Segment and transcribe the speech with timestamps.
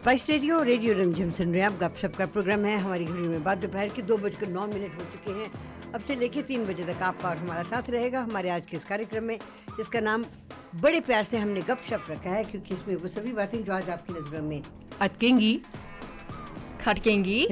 [0.00, 3.42] Spice radio radio रमझम सुन रहे हैं आप। गपशप का प्रोग्राम है। हमारी घड़ी में
[3.44, 5.50] बाद दोपहर के दो बजकर नौ मिनट हो चुके हैं।
[5.92, 8.84] अब से लेके तीन बजे तक आपका और हमारा साथ रहेगा। हमारे आज के इस
[8.84, 9.36] कार्यक्रम में
[9.76, 10.24] जिसका नाम
[10.76, 14.12] बड़े प्यार से हमने गपशप रखा है क्योंकि इसमें वो सभी बातें जो आज आपकी
[14.12, 14.62] नज़रों में
[15.00, 15.60] अटकेंगी।
[16.80, 17.46] खटकेंगी।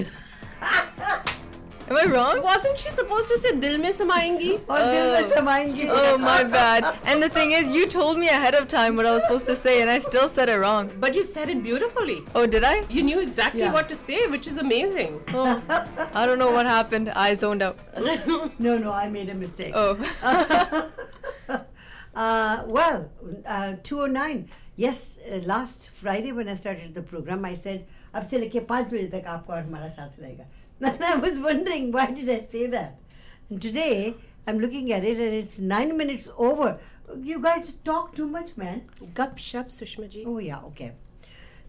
[1.89, 2.41] Am I wrong?
[2.41, 4.51] Wasn't she supposed to say दिल में समाएंगी?
[4.69, 6.85] और दिल में समाएंगे Oh my bad.
[7.05, 9.55] And the thing is, you told me ahead of time what I was supposed to
[9.55, 10.89] say, and I still said it wrong.
[11.01, 12.21] But you said it beautifully.
[12.35, 12.85] Oh, did I?
[12.89, 13.73] You knew exactly Yeah.
[13.73, 15.19] what to say, which is amazing.
[15.33, 15.61] Oh,
[16.13, 17.09] I don't know what happened.
[17.09, 17.77] I zoned out.
[18.59, 19.97] no no I made a mistake Oh,
[22.15, 23.09] uh, well,
[23.45, 24.49] uh, 209.
[24.75, 28.87] Yes, uh, last Friday when I started the program, I said, अब से लेके पाँच
[28.89, 30.45] बजे तक आपका और हमारा साथ रहेगा.
[30.81, 32.99] And I was wondering, why did I say that?
[33.49, 36.79] And today, I'm looking at it and it's nine minutes over.
[37.21, 38.83] You guys talk too much, man.
[39.13, 40.23] Gup shup, Sushma ji.
[40.25, 40.93] Oh yeah, okay.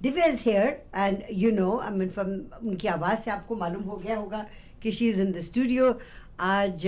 [0.03, 3.97] Divya is here and you know, I mean from उनकी आवाज़ से आपको मालूम हो
[4.03, 4.47] गया होगा
[4.83, 5.95] कि she is in the studio.
[6.41, 6.87] आज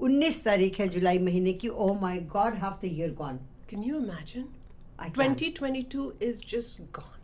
[0.00, 3.40] उन्नीस तारीख है जुलाई महीने की Oh my God, half the year gone.
[3.68, 4.48] Can you imagine?
[4.98, 5.38] I can't.
[5.38, 7.17] 2022 is just gone.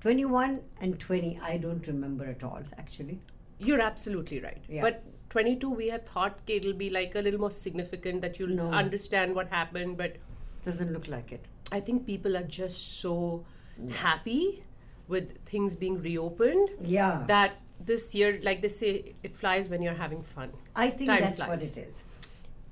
[0.00, 3.20] 21 and 20, I don't remember at all actually.
[3.58, 4.62] You're absolutely right.
[4.68, 4.82] Yeah.
[4.82, 8.70] But 22, we had thought it'll be like a little more significant that you'll No.
[8.72, 9.96] understand what happened.
[9.98, 10.16] But
[10.64, 11.46] Doesn't look like it.
[11.72, 13.44] I think people are just so
[13.90, 14.64] happy
[15.08, 17.24] with things being reopened Yeah.
[17.26, 17.52] that
[17.84, 20.50] this year, like they say, it flies when you're having fun.
[20.76, 22.04] I think Time that's what it is.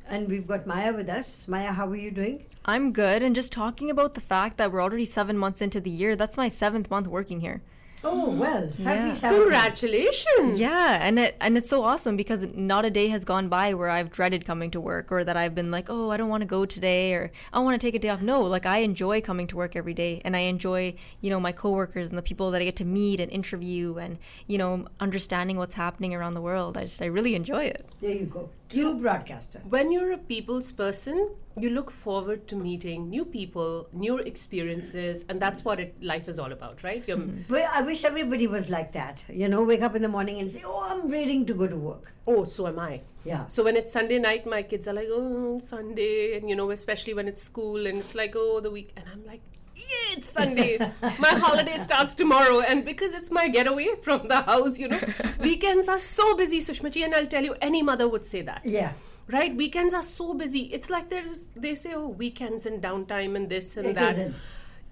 [0.09, 1.47] And we've got Maya with us.
[1.48, 2.46] Maya, how are you doing?
[2.64, 3.23] I'm good.
[3.23, 6.39] And just talking about the fact that we're already seven months into the year, that's
[6.39, 7.61] my seventh month working here.
[8.05, 8.39] Oh, mm-hmm.
[8.39, 8.95] well, Yeah.
[8.95, 9.41] happy Saturday.
[9.41, 10.61] Congratulations!
[10.61, 13.89] Yeah, and it and it's so awesome because not a day has gone by where
[13.89, 16.47] I've dreaded coming to work or that I've been like, oh, I don't want to
[16.47, 18.23] go today or I want to take a day off.
[18.23, 21.53] No, like I enjoy coming to work every day, and I enjoy you know my
[21.53, 25.57] coworkers and the people that I get to meet and interview and you know understanding
[25.57, 26.77] what's happening around the world.
[26.77, 27.85] I just I really enjoy it.
[28.01, 28.48] There you go.
[28.69, 29.61] True broadcaster.
[29.69, 31.31] When you're a people's person,
[31.63, 36.39] you look forward to meeting new people, new experiences, and that's what it, life is
[36.39, 37.02] all about, right?
[37.07, 37.52] You're, mm-hmm.
[37.52, 39.23] Well, I wish everybody was like that.
[39.29, 41.77] You know, wake up in the morning and say, "Oh, I'm ready to go to
[41.77, 43.01] work." Oh, so am I.
[43.24, 43.46] Yeah.
[43.48, 47.14] So when it's Sunday night, my kids are like, "Oh, Sunday," and you know, especially
[47.14, 49.40] when it's school and it's like, "Oh, the week," and I'm like,
[49.75, 50.79] "Yeah, it's Sunday.
[51.19, 55.01] my holiday starts tomorrow." And because it's my getaway from the house, you know,
[55.40, 58.63] weekends are so busy, Sushmaji, and I'll tell you, any mother would say that.
[58.64, 58.92] Yeah.
[59.30, 59.55] Right?
[59.55, 60.61] Weekends are so busy.
[60.77, 64.36] It's like there's they say, "Oh, weekends and downtime and this and It that." isn't.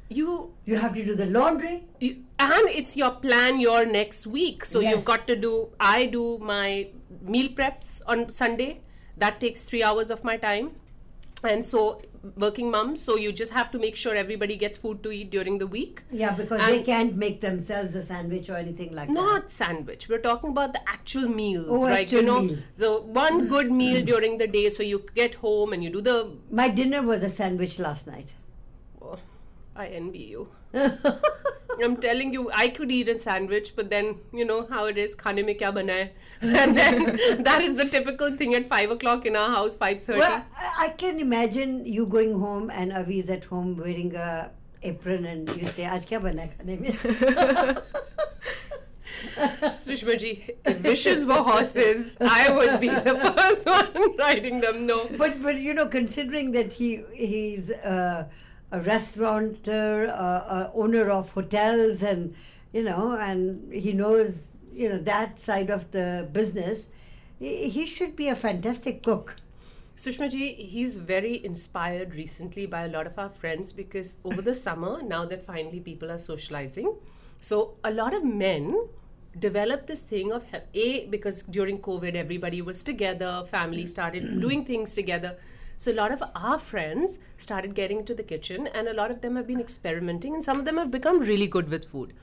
[0.09, 1.85] You You have to do the laundry.
[2.01, 4.91] you, and it's your plan your next week so Yes.
[4.93, 6.91] you've got to do i do my
[7.35, 8.69] meal preps on sunday
[9.25, 10.69] that takes 3 hours of my time
[11.53, 11.81] and so
[12.37, 15.59] working moms so you just have to make sure everybody gets food to eat during
[15.59, 19.13] the week Yeah, because And- they can't make themselves a sandwich or anything like that.
[19.13, 22.59] not sandwich we're talking about the actual meals Oh, right actual you know meal.
[22.77, 22.93] the
[23.25, 26.17] one good meal during the day so you get home and you do the.
[26.51, 28.35] My dinner was a sandwich last night.
[29.77, 30.49] I envy you.
[31.83, 35.15] I'm telling you, I could eat a sandwich, but then you know how it is.
[35.15, 36.13] Khane mein kya bana hai?
[36.63, 40.21] And then that is the typical thing at five o'clock in our house, five thirty.
[40.21, 40.45] Well,
[40.79, 44.51] I can imagine you going home and Avi is at home wearing a
[44.83, 46.97] apron, and you say, "Aaj kya bana hai khane mein?"
[49.85, 54.87] Sushmaji, if wishes were horses, I would be the first one riding them.
[54.87, 57.71] No, but but you know, considering that he he's.
[57.71, 58.29] Uh,
[58.73, 62.35] a restaurateur, uh, owner of hotels, and
[62.73, 66.89] you know, and he knows you know that side of the business,
[67.39, 69.37] he should be a fantastic cook.
[69.97, 74.53] Sushma ji, he's very inspired recently by a lot of our friends because over the
[74.53, 76.95] summer, now that finally people are socializing,
[77.41, 78.89] so a lot of men
[79.39, 84.95] developed this thing of a because during COVID everybody was together, family started doing things
[84.95, 85.37] together.
[85.78, 89.22] So a lot of our friends started getting into the kitchen, and a lot of
[89.22, 92.14] them have been experimenting, and some of them have become really good with food.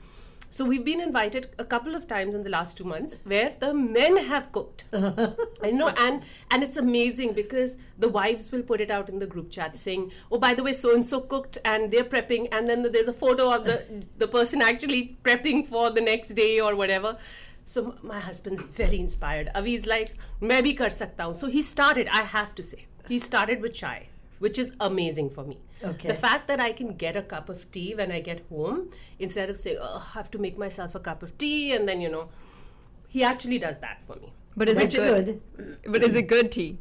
[0.51, 3.71] So we've been invited a couple of times in the last two months where the
[3.71, 4.85] men have cooked.
[4.93, 9.27] I know, and and it's amazing because the wives will put it out in the
[9.27, 12.67] group chat saying, "Oh, by the way, so and so cooked, and they're prepping," and
[12.67, 13.77] then there's a photo of the
[14.17, 17.13] the person actually prepping for the next day or whatever.
[17.65, 19.51] So m- my husband's very inspired.
[19.63, 22.09] Avi's like, "मैं भी कर सकता हूँ." So he started.
[22.21, 24.08] I have to say, he started with chai,
[24.38, 25.58] which is amazing for me.
[25.82, 26.08] Okay.
[26.08, 29.50] The fact that I can get a cup of tea when I get home instead
[29.50, 32.08] of saying, oh, I have to make myself a cup of tea, and then, you
[32.10, 32.28] know,
[33.08, 34.32] he actually does that for me.
[34.56, 35.40] But is Which it good?
[35.56, 35.78] good.
[35.92, 36.78] But is it good tea?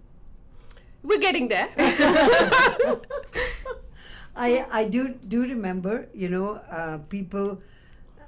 [1.04, 1.70] We're getting there.
[4.36, 7.62] I I do do remember, you know, uh, people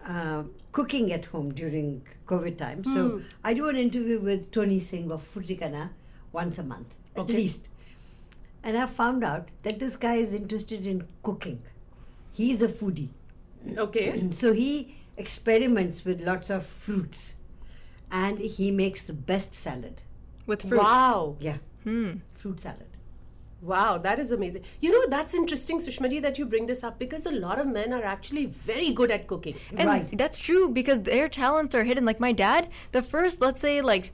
[0.06, 2.84] uh, cooking at home during COVID time.
[2.84, 2.94] Hmm.
[2.94, 5.90] So I do an interview with Tony Singh of Fruiticana
[6.32, 7.34] once a month, at Okay.
[7.34, 7.70] least.
[8.66, 11.62] And I found out that this guy is interested in cooking.
[12.34, 13.10] He's a foodie.
[13.78, 14.28] Okay.
[14.32, 17.36] So he experiments with lots of fruits
[18.12, 20.02] and he makes the best salad.
[20.48, 20.80] With fruit.
[20.80, 21.38] Wow.
[21.40, 22.12] Yeah, Hmm.
[22.34, 22.88] fruit salad.
[23.62, 24.64] Wow, that is amazing.
[24.80, 27.94] You know, that's interesting, Sushmaji, that you bring this up because a lot of men
[27.94, 29.56] are actually very good at cooking.
[29.78, 30.18] And Right.
[30.18, 32.06] that's true because their talents are hidden.
[32.06, 34.12] Like my dad, the first, let's say, like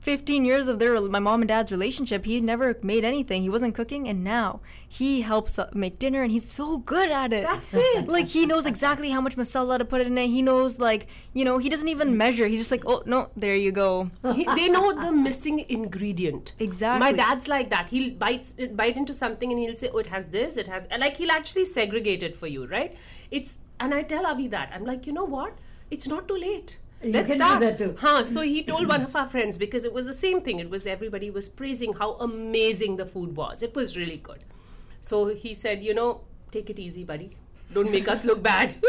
[0.00, 3.42] 15 years of their my mom and dad's relationship, he never made anything.
[3.42, 7.34] He wasn't cooking, and now he helps uh, make dinner, and he's so good at
[7.34, 7.44] it.
[7.44, 8.08] That's it.
[8.08, 10.28] like he knows exactly how much masala to put in it.
[10.28, 12.46] He knows, like you know, he doesn't even measure.
[12.46, 14.10] He's just like, oh no, there you go.
[14.34, 16.54] He, they know the missing ingredient.
[16.58, 17.00] Exactly.
[17.00, 17.88] My dad's like that.
[17.90, 20.56] He'll bite bite into something and he'll say, "Oh, it has this.
[20.56, 22.96] It has." and Like he'll actually segregate it for you, right?
[23.30, 25.58] It's and I tell Avi that I'm like, you know what?
[25.90, 26.78] It's not too late.
[27.02, 27.60] You Let's can do start.
[27.60, 27.96] that too.
[27.98, 28.24] Huh.
[28.24, 30.58] So he told one of our friends because it was the same thing.
[30.58, 33.62] It was everybody was praising how amazing the food was.
[33.62, 34.44] It was really good.
[35.00, 36.20] So he said, you know,
[36.52, 37.36] take it easy, buddy.
[37.72, 38.74] Don't make us look bad.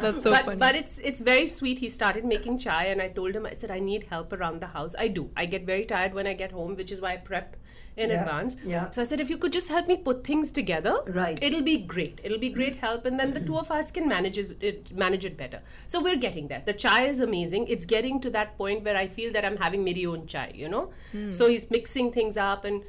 [0.00, 0.56] That's so but, funny.
[0.56, 1.80] but it's it's very sweet.
[1.80, 4.68] He started making chai, and I told him, I said, I need help around the
[4.68, 4.94] house.
[4.96, 5.30] I do.
[5.36, 7.56] I get very tired when I get home, which is why I prep
[7.96, 8.56] in Yeah, advance.
[8.64, 8.90] yeah.
[8.90, 11.38] So I said, if you could just help me put things together, Right.
[11.42, 12.20] It'll be great.
[12.22, 15.36] It'll be great help, and then the two of us can manage it manage it
[15.36, 15.60] better.
[15.86, 16.62] So we're getting there.
[16.66, 17.68] The chai is amazing.
[17.68, 20.52] It's getting to that point where I feel that I'm having my own chai.
[20.54, 20.84] You know.
[21.12, 21.30] Hmm.
[21.30, 22.82] So he's mixing things up and.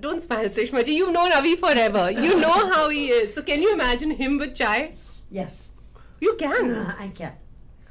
[0.00, 0.88] Don't smile, Sushmaji.
[0.98, 2.10] You've known Avi forever.
[2.10, 3.34] You know how he is.
[3.34, 4.94] So can you imagine him with chai?
[5.30, 5.68] Yes,
[6.18, 6.70] You can.
[6.74, 7.32] uh, I can.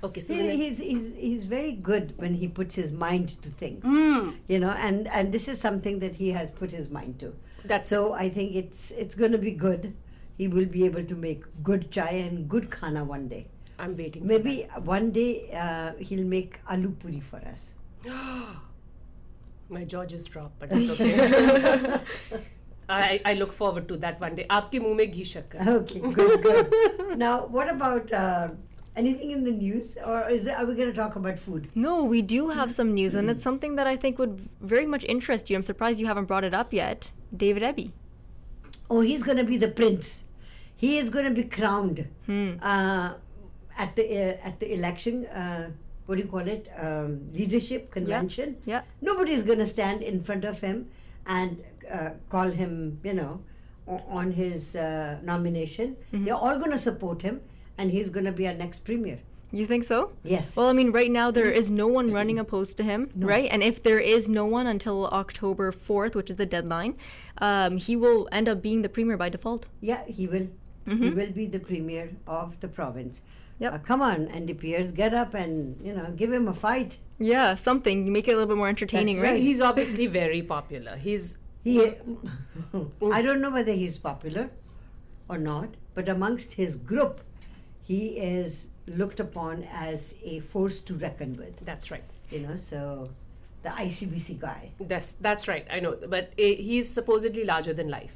[0.05, 3.83] Okay, so he, he's, he's, he's very good when he puts his mind to things,
[3.83, 4.35] mm.
[4.47, 7.33] you know, and, and this is something that he has put his mind to.
[7.63, 8.17] That's so it.
[8.19, 9.95] I think it's it's going to be good.
[10.37, 13.47] He will be able to make good chai and good khana one day.
[13.79, 14.27] I'm waiting.
[14.27, 17.71] Maybe one day uh, he'll make aloo puri for us.
[19.69, 21.99] My jaw just dropped, but it's okay.
[22.89, 24.45] I, I look forward to that one day.
[24.47, 25.67] Aapke muh mein ghee shakkar.
[25.67, 27.17] Okay, good, good.
[27.17, 28.49] now, what about uh,
[28.95, 31.69] anything in the news, or is it, are we going to talk about food?
[31.75, 35.03] No, we do have some news, and it's something that I think would very much
[35.05, 35.55] interest you.
[35.55, 37.11] I'm surprised you haven't brought it up yet.
[37.35, 37.91] David Eby.
[38.89, 40.25] Oh, he's going to be the prince.
[40.77, 43.13] He is going to be crowned uh,
[43.77, 45.25] at the uh, at the election.
[45.27, 45.71] Uh,
[46.05, 46.69] what do you call it?
[46.77, 48.57] Um, leadership convention.
[48.65, 48.81] yeah.
[49.01, 50.87] Nobody is going to stand in front of him
[51.25, 53.41] and uh, call him, you know,
[53.87, 55.95] on his uh, nomination.
[56.11, 57.41] They're all going to support him,
[57.77, 59.19] and he's going to be our next premier.
[59.51, 60.11] You think so?
[60.23, 60.55] Yes.
[60.55, 63.47] Well, I mean, right now there is no one running opposed to him, right?
[63.49, 66.97] And if there is no one until October 4th, which is the deadline,
[67.37, 69.67] um, he will end up being the premier by default.
[69.81, 70.47] Yeah, he will.
[70.87, 73.21] He will be the premier of the province.
[73.59, 73.73] Yep.
[73.73, 76.97] Uh, come on, NDPers, get up and you know give him a fight.
[77.17, 78.11] Yeah, something.
[78.11, 79.41] Make it a little bit more entertaining, That's right?
[79.41, 80.97] He's obviously very popular.
[80.97, 81.95] He's He,
[83.11, 84.49] I don't know whether he's popular
[85.29, 87.21] or not, but amongst his group,
[87.85, 91.65] he is looked upon as a force to reckon with.
[91.65, 92.03] that's right.
[92.29, 93.09] You know, so
[93.63, 94.71] the ICBC guy.
[94.79, 95.65] That's that's right.
[95.71, 98.15] I know, but uh, he's supposedly larger than life.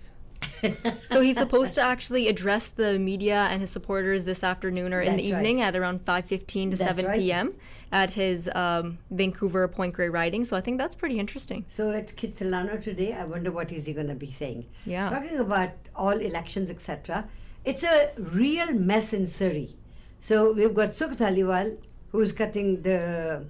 [1.12, 5.16] so he's supposed to actually address the media and his supporters this afternoon or in
[5.16, 5.40] the That's right.
[5.40, 7.20] evening at around 5.15 to That's 7 right.
[7.20, 7.54] p.m.
[7.92, 10.46] at his um, Vancouver Point Grey riding.
[10.46, 11.66] So I think that's pretty interesting.
[11.70, 14.66] So at Kitsilano today, I wonder what is he going to be saying.
[14.86, 15.10] Yeah.
[15.10, 17.28] Talking about all elections, etc.
[17.66, 19.76] It's a real mess in Surrey.
[20.20, 21.78] So we've got Sukh Dhaliwal,
[22.12, 23.46] who's cutting the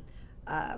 [0.48, 0.78] uh,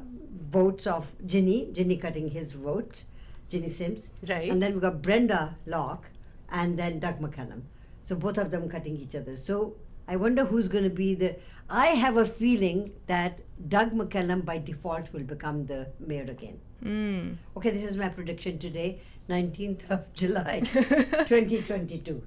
[0.49, 3.05] votes of Jinny, Jinny cutting his votes,
[3.49, 4.11] Jinny Sims.
[4.27, 4.51] Right.
[4.51, 6.09] And then we've got Brenda Locke
[6.49, 7.61] and then Doug McCallum.
[8.03, 9.35] So both of them cutting each other.
[9.35, 9.75] So
[10.07, 11.35] I wonder who's going to be the.
[11.69, 16.59] I have a feeling that Doug McCallum by default will become the mayor again.
[16.83, 17.37] Mm.
[17.55, 22.21] Okay, this is my prediction today, 19th of July, 2022.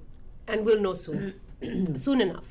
[0.47, 1.33] And we'll know soon.
[1.95, 2.45] soon enough.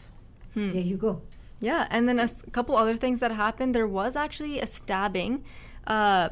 [0.54, 0.72] Hmm.
[0.72, 1.22] There you go.
[1.60, 3.74] Yeah, and then a s- couple other things that happened.
[3.74, 5.44] There was actually a stabbing.
[5.86, 6.28] Uh,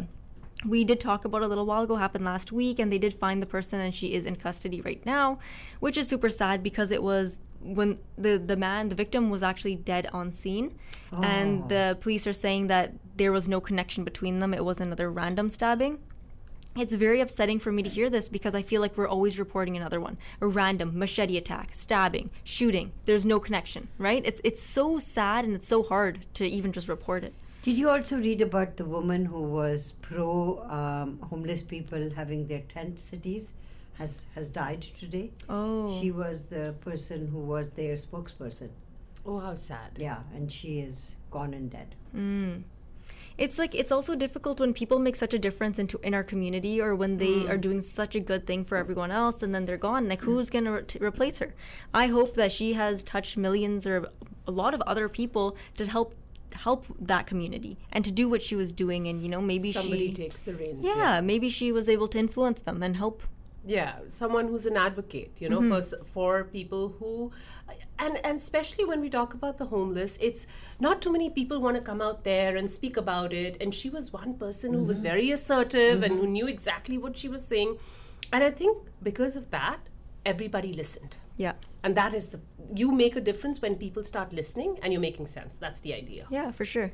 [0.66, 3.42] we did talk about a little while ago, happened last week, and they did find
[3.42, 5.38] the person, and she is in custody right now,
[5.80, 9.76] which is super sad because it was when the the man, the victim, was actually
[9.76, 10.74] dead on scene,
[11.22, 11.68] and Oh.
[11.68, 14.52] the police are saying that there was no connection between them.
[14.54, 15.98] It was another random stabbing.
[16.74, 19.76] It's very upsetting for me to hear this because I feel like we're always reporting
[19.76, 20.16] another one.
[20.40, 22.92] A random machete attack, stabbing, shooting.
[23.04, 24.22] There's no connection, right?
[24.24, 27.34] It's it's so sad and it's so hard to even just report it.
[27.60, 32.62] Did you also read about the woman who was pro um, homeless people having their
[32.62, 33.52] tent cities?
[33.98, 35.30] Has has died today.
[35.50, 36.00] Oh.
[36.00, 38.70] She was the person who was their spokesperson.
[39.26, 39.90] Oh, how sad.
[39.98, 41.94] Yeah, and she is gone and dead.
[43.38, 46.80] It's like it's also difficult when people make such a difference into in our community
[46.80, 47.50] or when they Mm.
[47.50, 50.08] are doing such a good thing for everyone else and then they're gone.
[50.08, 51.54] Like who's going to re- t- replace her?
[51.94, 54.10] I hope that she has touched millions or
[54.46, 56.14] a lot of other people to help
[56.54, 60.08] help that community and to do what she was doing and you know maybe Somebody
[60.08, 60.82] she takes the reins.
[60.84, 63.22] yeah, maybe she was able to influence them and help.
[63.64, 65.80] Yeah someone who's an advocate you know for
[66.14, 67.30] for people who
[67.98, 70.46] and and especially when we talk about the homeless it's
[70.80, 73.56] not too many people want to come out there and speak about it.
[73.60, 75.04] And she was one person who was mm-hmm.
[75.04, 76.32] very assertive and who mm-hmm.
[76.32, 77.78] knew exactly what she was saying.
[78.32, 79.80] And i think because of that
[80.24, 81.16] everybody listened.
[81.36, 81.54] Yeah.
[81.82, 82.40] And that is the
[82.74, 85.56] you make a difference when people start listening and you're making sense.
[85.56, 86.26] That's the idea.
[86.30, 86.92] Yeah, for sure.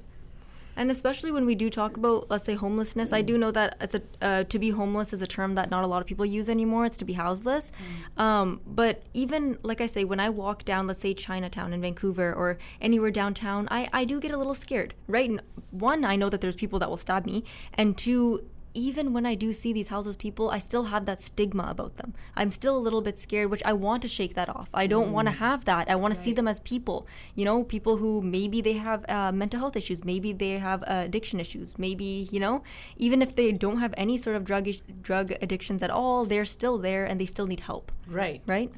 [0.79, 3.97] And especially when we do talk about, let's say, homelessness, I do know that it's
[3.97, 6.49] a uh, to be homeless is a term that not a lot of people use
[6.49, 6.87] anymore.
[6.87, 7.73] It's to be houseless.
[8.17, 12.33] Um, but even like I say, when I walk down, let's say Chinatown in Vancouver
[12.33, 14.95] or anywhere downtown, I I do get a little scared.
[15.09, 15.29] Right?
[15.29, 15.43] And
[15.73, 17.43] one, I know that there's people that will stab me,
[17.75, 18.45] and two.
[18.79, 22.15] Even when I do see these houseless people, I still have that stigma about them.
[22.41, 24.69] I'm still a little bit scared, which I want to shake that off.
[24.83, 25.91] I don't want to have that.
[25.91, 26.99] I want to see them as people.
[27.35, 31.03] You know, people who maybe they have uh, mental health issues, maybe they have uh,
[31.09, 32.63] addiction issues, maybe you know,
[33.07, 36.51] even if they don't have any sort of drug ish- drug addictions at all, they're
[36.59, 38.71] still there and they still need help, right right?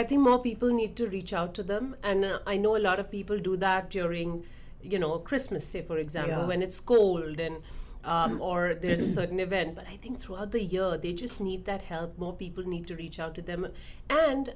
[0.00, 2.82] I think more people need to reach out to them, and uh, I know a
[2.88, 4.44] lot of people do that during,
[4.92, 6.46] you know, Christmas, say for example, Yeah.
[6.52, 7.56] when it's cold and.
[8.04, 11.64] Um, or there's a certain event, but I think throughout the year they just need
[11.64, 12.18] that help.
[12.18, 13.66] More people need to reach out to them,
[14.10, 14.54] and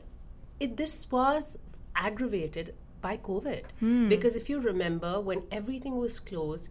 [0.61, 1.57] it, this was
[1.97, 4.09] aggravated by COVID.
[4.09, 6.69] Because if you remember when everything was closed,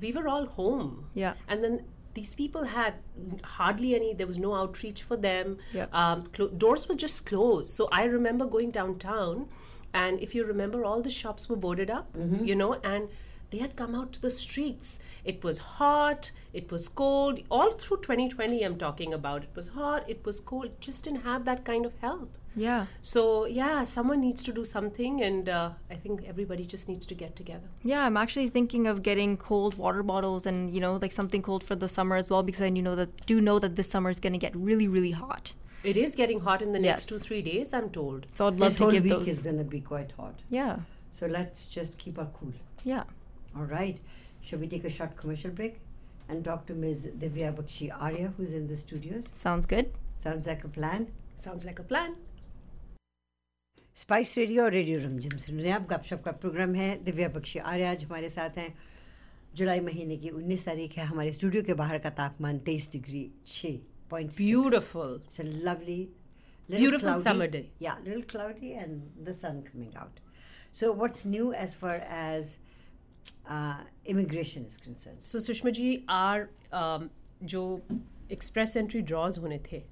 [0.00, 1.34] we were all home, Yeah.
[1.48, 2.94] and then these people had
[3.42, 5.58] hardly any there was no outreach for them.
[5.72, 5.92] Yep.
[5.94, 7.72] um, clo- doors were just closed.
[7.72, 9.48] So i remember going downtown
[9.92, 12.06] and if you remember all the shops were boarded up
[12.42, 13.08] you know and
[13.54, 14.92] they had come out to the streets
[15.32, 16.30] it was hot
[16.60, 20.70] it was cold all through 2020 i'm talking about it was hot it was cold
[20.88, 22.82] just didn't have that kind of help Yeah.
[23.10, 23.22] so
[23.60, 27.32] yeah someone needs to do something and uh, i think everybody just needs to get
[27.40, 31.42] together Yeah, I'm actually thinking of getting cold water bottles and you know like something
[31.48, 34.10] cold for the summer as well because I know that do know that this summer
[34.16, 35.52] is going to get really really hot.
[35.92, 37.10] it is getting hot in the next Yes.
[37.12, 39.32] two three days i'm told So I'd love this to whole give week those.
[39.34, 40.36] is going to be quite hot.
[40.60, 40.76] yeah.
[41.18, 42.54] So let's just keep our cool.
[42.92, 43.04] Yeah.
[43.55, 43.99] All right.
[44.41, 45.79] Shall we take a short commercial break
[46.29, 47.07] and talk to Ms.
[47.23, 49.29] Divya Bakshi Arya, who's in the studios?
[49.33, 49.91] Sounds good.
[50.19, 51.07] Sounds like a plan.
[51.47, 52.15] sounds like a plan
[53.97, 57.59] spice radio और radio रमझम सुन रहे हैं आप गपशप का programme है दिव्या बख्शी
[57.71, 58.73] आर्य आज हमारे साथ हैं
[59.57, 63.23] जुलाई महीने की 19 तारीख है हमारे स्टूडियो के बाहर का तापमान 23 degree
[63.55, 63.75] 6
[64.11, 65.97] point beautiful It's a lovely,
[66.69, 67.63] little Beautiful cloudy- summer day.
[67.87, 70.21] Yeah, little cloudy and the sun coming out.
[70.81, 72.53] So, what's new as far as
[73.30, 77.08] uh, is concern so Sushma ji are um,
[77.42, 77.82] जो
[78.32, 79.82] express entry draws होने थे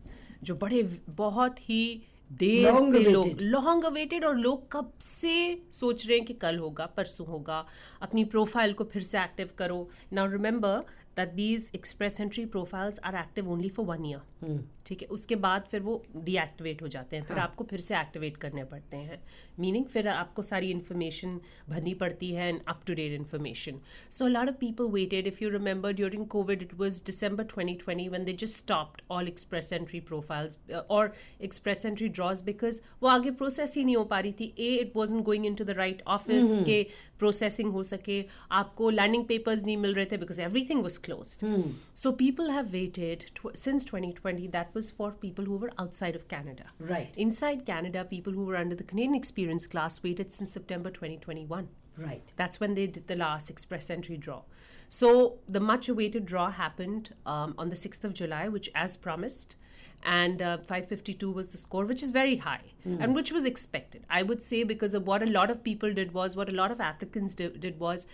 [0.42, 6.06] जो बड़े बहुत ही देर Long से लोग long awaited और लोग कब से सोच
[6.06, 7.66] रहे हैं कि कल होगा परसों होगा
[8.02, 10.82] अपनी प्रोफ़ाइल को फिर से एक्टिव करो। Now remember
[11.16, 15.08] that these express entry profiles are active only for one year ठीक है?
[15.08, 17.46] उसके बाद फिर वो डीएक्टिवेट हो जाते हैं फिर हाँ.
[17.46, 19.20] आपको फिर से एक्टिवेट करने पड़ते हैं।
[19.60, 24.48] मीनिंग फिर आपको सारी इन्फॉर्मेशन भरनी पड़ती है and up to date information so lot
[24.48, 28.56] of people waited if you remember during Covid it was December 2020 when they just
[28.56, 31.02] stopped all express entry profiles uh, or
[31.48, 34.54] express entry draws because वो आगे process ही नहीं हो पा रही थी.
[34.58, 36.86] A it was going in to the right office के
[37.22, 38.14] processing ho sake
[38.60, 41.46] aapko landing papers nahi mil rahe because everything was closed.
[41.48, 41.68] Hmm.
[42.04, 43.26] So people have waited
[43.66, 46.66] since 2020 that was for people who were outside of canada.
[46.94, 47.22] Right.
[47.28, 52.22] Inside canada people who were under the canadian experience class waited since september 2021 Right.
[52.36, 54.42] That's when they did the last express entry draw.
[54.88, 59.56] So the much awaited draw happened um, on the 6th of July, which, as promised,
[60.03, 64.03] and uh, 552 was the score, which is very high and which was expected.
[64.09, 66.71] I would say because of what a lot of people did was, what a lot
[66.71, 68.05] of applicants did, did was,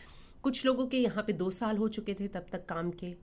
[0.43, 3.13] कुछ लोगों के यहाँ पे दो साल हो चुके थे तब तक काम के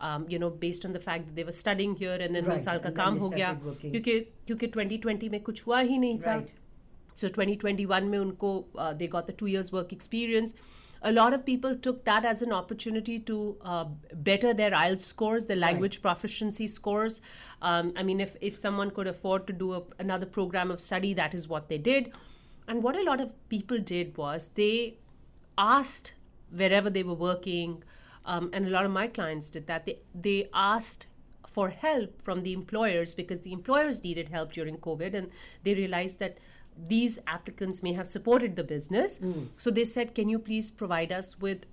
[0.00, 2.50] um, you know based on the fact that they were studying here and then दो
[2.50, 3.90] Right, साल का and then काम they हो गया started working.
[3.90, 6.54] क्योंकि क्योंकि 2020 में कुछ हुआ ही नहीं था Right.
[7.22, 10.54] so 2021 में उनको uh, they got the two years work experience.
[11.05, 15.45] a lot of people took that as an opportunity to uh, better their IELTS scores,
[15.45, 17.21] their language proficiency scores.
[17.61, 21.13] Um, I mean, if, if someone could afford to do a, another program of study,
[21.13, 22.11] that is what they did.
[22.67, 24.97] And what a lot of people did was they
[25.57, 26.13] asked
[26.51, 27.83] wherever they were working,
[28.25, 29.85] um, and a lot of my clients did that.
[29.85, 31.07] They they asked
[31.47, 35.29] for help from the employers because the employers needed help during COVID, and
[35.63, 36.37] they realized that
[36.77, 39.17] these applicants may have supported the business.
[39.17, 39.45] Hmm.
[39.57, 41.65] So they said, can you please provide us with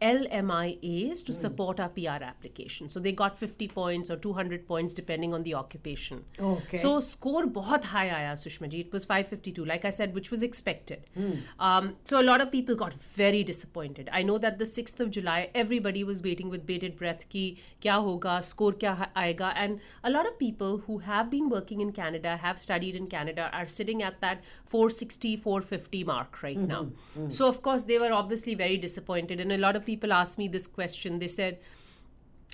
[0.00, 1.34] LMIAs to mm.
[1.34, 2.88] support our PR application.
[2.88, 6.24] So they got 50 points or 200 points depending on the occupation.
[6.38, 6.76] Okay.
[6.76, 8.80] So score bahut high aaya Sushmaji.
[8.80, 11.04] It was 552 like I said which was expected.
[11.18, 11.40] Mm.
[11.58, 14.08] Um, so a lot of people got very disappointed.
[14.12, 17.98] I know that the 6th of July everybody was waiting with bated breath ki kya
[18.08, 22.36] hoga score kya aayega and a lot of people who have been working in Canada
[22.36, 26.66] have studied in Canada are sitting at that 460 450 mark right mm-hmm.
[26.66, 26.82] now.
[26.84, 27.30] Mm-hmm.
[27.30, 30.47] So of course they were obviously very disappointed and a lot of people asked me
[30.47, 31.19] this question.
[31.19, 31.57] They said,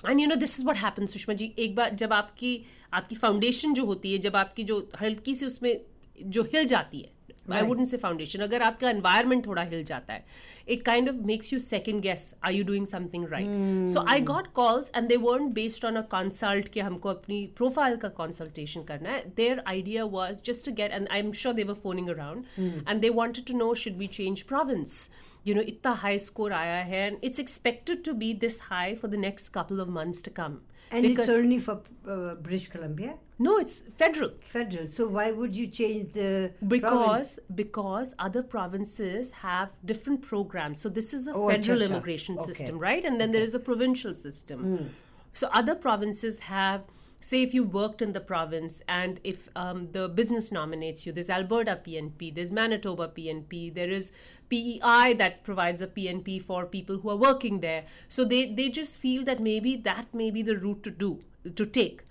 [0.05, 2.51] and you know this is what happen Sushma ji एक बार जब आपकी
[2.93, 5.79] आपकी foundation जो होती है जब आपकी जो हल्की सी उसमें
[6.25, 7.17] जो हिल जाती है
[7.51, 10.25] आई वुडंट से फाउंडेशन अगर आपका एनवायरनमेंट थोड़ा हिल जाता है
[10.69, 14.47] it kind of makes you second guess are you doing something right so I got
[14.53, 19.09] calls and they वर्न based on a consult कि हमको अपनी प्रोफाइल का कंसल्टेशन करना
[19.09, 22.45] है their idea was just to get and I am sure they were phoning around
[22.59, 25.07] and they wanted to know should we change province
[25.44, 29.08] you know itna high score aaya hai and it's expected to be this high for
[29.16, 30.60] the next couple of months to come
[30.94, 33.14] and because it's only for uh, British Columbia.
[33.38, 34.30] No, it's federal.
[34.40, 34.88] Federal.
[34.88, 37.38] So why would you change the because province?
[37.54, 40.80] because other provinces have different programs.
[40.80, 42.44] So this is a oh, federal immigration okay.
[42.44, 43.04] system, right?
[43.04, 43.38] And then okay.
[43.38, 44.64] there is a provincial system.
[44.64, 44.88] Mm.
[45.32, 46.84] So other provinces have.
[47.20, 51.30] Say if you worked in the province and if um, the business nominates you, there's
[51.30, 54.12] Alberta PNP, there's Manitoba PNP, there is
[54.49, 58.99] pei that provides a pnp for people who are working there so they they just
[58.99, 61.11] feel that maybe that may be the route to do
[61.55, 62.01] to take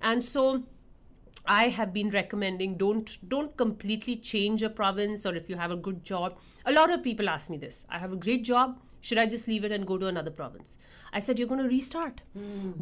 [0.00, 0.62] and so
[1.50, 5.76] I have been recommending don't don't completely change a province or if you have a
[5.76, 6.36] good job.
[6.66, 7.86] A lot of people ask me this.
[7.88, 8.78] I have a great job.
[9.00, 10.76] Should I just leave it and go to another province?
[11.12, 12.20] I said you're going to restart.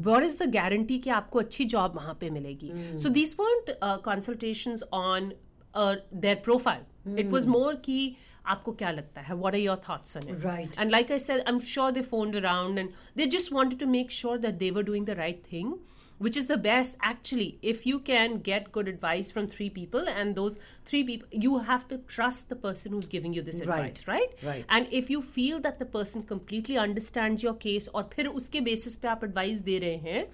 [0.08, 2.98] What is the guarantee कि आपको अच्छी job वहाँ पे मिलेगी?
[2.98, 5.34] So these weren't uh, consultations on
[5.74, 6.86] uh, their profile.
[7.16, 9.35] It was more कि आपको क्या लगता है?
[9.35, 13.25] What are your thoughts right and like I sell sure they phone around and they
[13.37, 15.73] just want to make sure that they were doing the right thing
[16.19, 20.33] which is the best actually if you can get good advice from three people and
[20.35, 24.43] those three people you have to trust the person who giving you this advice right
[24.45, 28.95] and if you feel that the person completely understand your case और फिर उसके basis
[28.95, 30.25] पे आप advice दे रहे हैं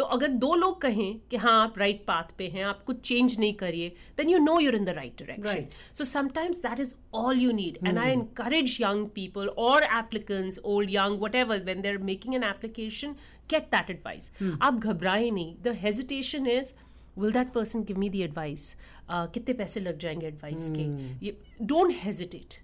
[0.00, 3.38] तो अगर दो लोग कहें कि हाँ आप राइट पाथ पे हैं आप कुछ चेंज
[3.38, 7.40] नहीं करिए then you know you're in the right direction so sometimes that is all
[7.40, 12.34] you need and I encourage young people और applicants old young whatever when they're making
[12.34, 13.12] an application
[13.50, 14.30] get that advice
[14.62, 15.54] आप घबराए नहीं.
[15.62, 16.72] The hesitation is
[17.18, 18.74] will that person give me the advice
[19.10, 20.86] कितने पैसे लग जाएँगे advice के?
[20.86, 21.66] Hmm.
[21.68, 22.58] Don't hesitate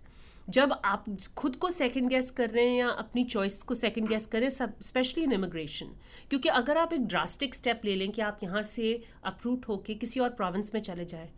[0.49, 1.05] जब आप
[1.37, 4.65] खुद को सेकंड गेस कर रहे हैं या अपनी चॉइस को सेकंड गेस कर रहे
[4.65, 5.87] हैं स्पेशली इन इमिग्रेशन
[6.31, 10.21] क्योंकि अगर आप एक ड्रास्टिक स्टेप ले लें कि आप यहाँ से अप्रूट होके किसी
[10.21, 11.29] और प्रोविंस में चले जाएँ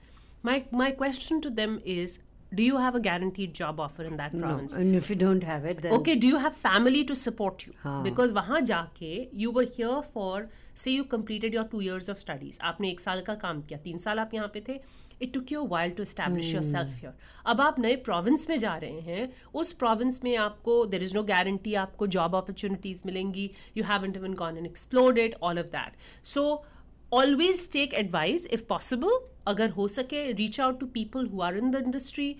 [0.44, 2.18] my my question to them is
[2.52, 4.80] do you have a guaranteed job offer in that province No.
[4.80, 7.74] And if you don't have it, then okay do you have family to support you
[7.82, 8.04] हाँ.
[8.04, 12.60] because वहाँ जाके you were here for say you completed your two years of studies
[12.70, 14.80] आपने एक साल का काम किया तीन साल आप यहाँ पे थे
[15.22, 17.14] it took while to establish yourself your
[17.46, 21.22] अब आप नए प्रोविंस में जा रहे हैं उस प्रोविंस में आपको देर इज़ नो
[21.24, 26.26] गारंटी आपको जॉब अपॉर्चुनिटीज़ मिलेंगी you have even gone and explored it all of that
[26.26, 26.44] so
[27.12, 31.70] always take advice if possible अगर हो सके reach out to people who are in
[31.70, 32.34] the industry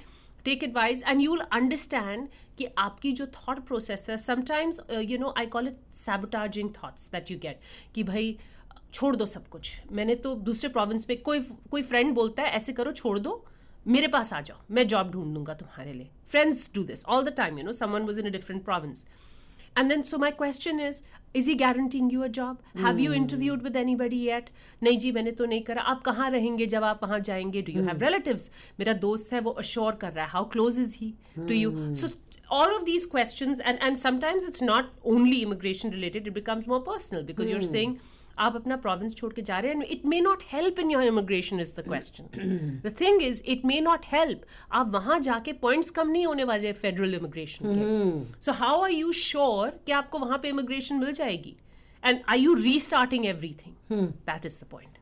[0.45, 5.35] take advice and you will understand कि आपकी जो thought process है sometimes you know
[5.38, 7.61] I call it sabotaging thoughts that you get
[7.95, 8.37] कि भाई
[8.92, 12.72] छोड़ दो सब कुछ। मैंने तो दूसरे प्रोविंस में कोई कोई फ्रेंड बोलता है ऐसे
[12.72, 13.44] करो छोड़ दो
[13.87, 17.35] मेरे पास आ जाओ मैं जॉब ढूंढ दूँगा तुम्हारे लिए। Friends do this all the
[17.37, 19.05] time you know someone was in a different province
[19.79, 21.01] and then so my question is
[21.37, 24.51] is he guaranteeing you a job have you interviewed with anybody at
[24.83, 27.62] नहीं जी मैंने तो नहीं करा। आप कहाँ रहेंगे जब आप वहाँ जाएँगे?
[27.62, 28.40] डू यू हैव रिलेटिव
[28.81, 32.09] मेरा दोस्त है वो अश्योर कर रहा है how close is he to you so
[32.51, 36.81] all of these question and and sometimes it's not only immigration related it becomes more
[36.87, 37.96] personal because you are saying
[38.46, 41.61] आप अपना province छोड़ के जा रहे हैं it may not help in your immigration
[41.61, 46.11] is the question the thing is it may not help आप वहाँ जाके पॉइंट्स कम
[46.11, 50.96] नहीं होने वाले federal immigration so how are you sure कि आपको वहाँ पे इमिग्रेशन
[50.96, 51.57] मिल जाएगी?
[52.05, 53.27] And I you restarting
[53.66, 54.98] everything that is the point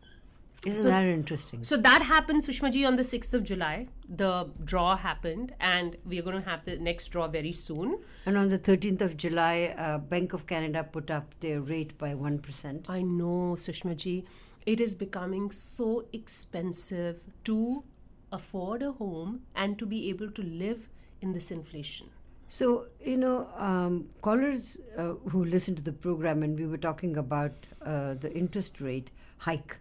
[0.64, 1.62] isn't So- that interesting?
[1.64, 3.88] so that happened, Sushma ji, on the 6th of July.
[4.08, 7.98] The draw happened, and we are going to have the next draw very soon.
[8.24, 12.14] And on the 13th of July, uh, Bank of Canada put up their rate by
[12.14, 12.88] 1%.
[12.88, 14.24] I know, Sushma ji,
[14.64, 17.84] it is becoming so expensive to
[18.32, 20.88] afford a home and to be able to live
[21.20, 22.08] in this inflation.
[22.48, 27.16] So, you know, um, callers uh, who listen to the program, and we were talking
[27.16, 27.52] about
[27.84, 29.78] uh, the interest rate hike,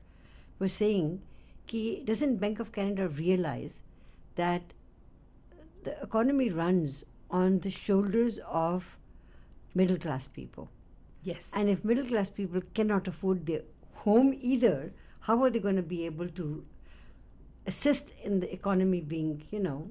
[0.59, 1.21] were saying,
[1.67, 3.81] ki, doesn't Bank of Canada realize
[4.35, 4.73] that
[5.83, 8.97] the economy runs on the shoulders of
[9.73, 10.69] middle class people.
[11.23, 11.51] Yes.
[11.55, 13.61] And if middle class people cannot afford their
[13.93, 16.65] home either, how are they going to be able to
[17.65, 19.89] assist in the economy being, you know,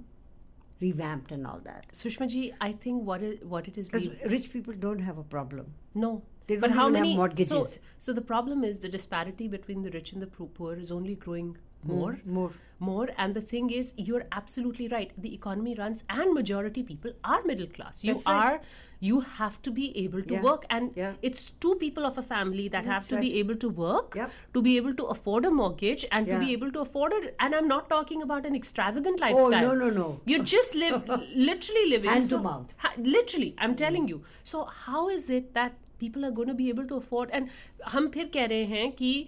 [0.81, 1.87] revamped and all that?
[1.93, 3.91] Sushma ji, I think what it, what it is.
[3.91, 5.75] Because rich people don't have a problem.
[5.95, 6.23] No.
[6.47, 7.49] They but how have many mortgages.
[7.49, 7.67] So,
[7.99, 11.57] so the problem is the disparity between the rich and the poor is only growing
[11.83, 12.21] hmm, more.
[12.25, 12.53] More.
[12.81, 13.09] More.
[13.17, 15.13] And the thing is, you're absolutely right.
[15.17, 18.03] The economy runs, and majority people are middle class.
[18.05, 18.27] You right.
[18.27, 18.61] are.
[19.01, 20.43] You have to be able to Yeah.
[20.43, 21.15] work, and Yeah.
[21.23, 24.31] it's two people of a family that have That's to be able to work, Yep.
[24.55, 27.35] to be able to afford a mortgage, and to be able to afford it.
[27.39, 29.71] And I'm not talking about an extravagant lifestyle.
[29.71, 30.21] Oh, no, no, no.
[30.25, 31.09] You just live,
[31.51, 32.75] literally living Hand to mouth.
[32.79, 33.77] Ha- literally i'm hmm.
[33.77, 37.30] telling you so how is it that people are going to be able to afford
[37.32, 37.50] and
[37.94, 39.28] हम फिर कह रहे हैं कि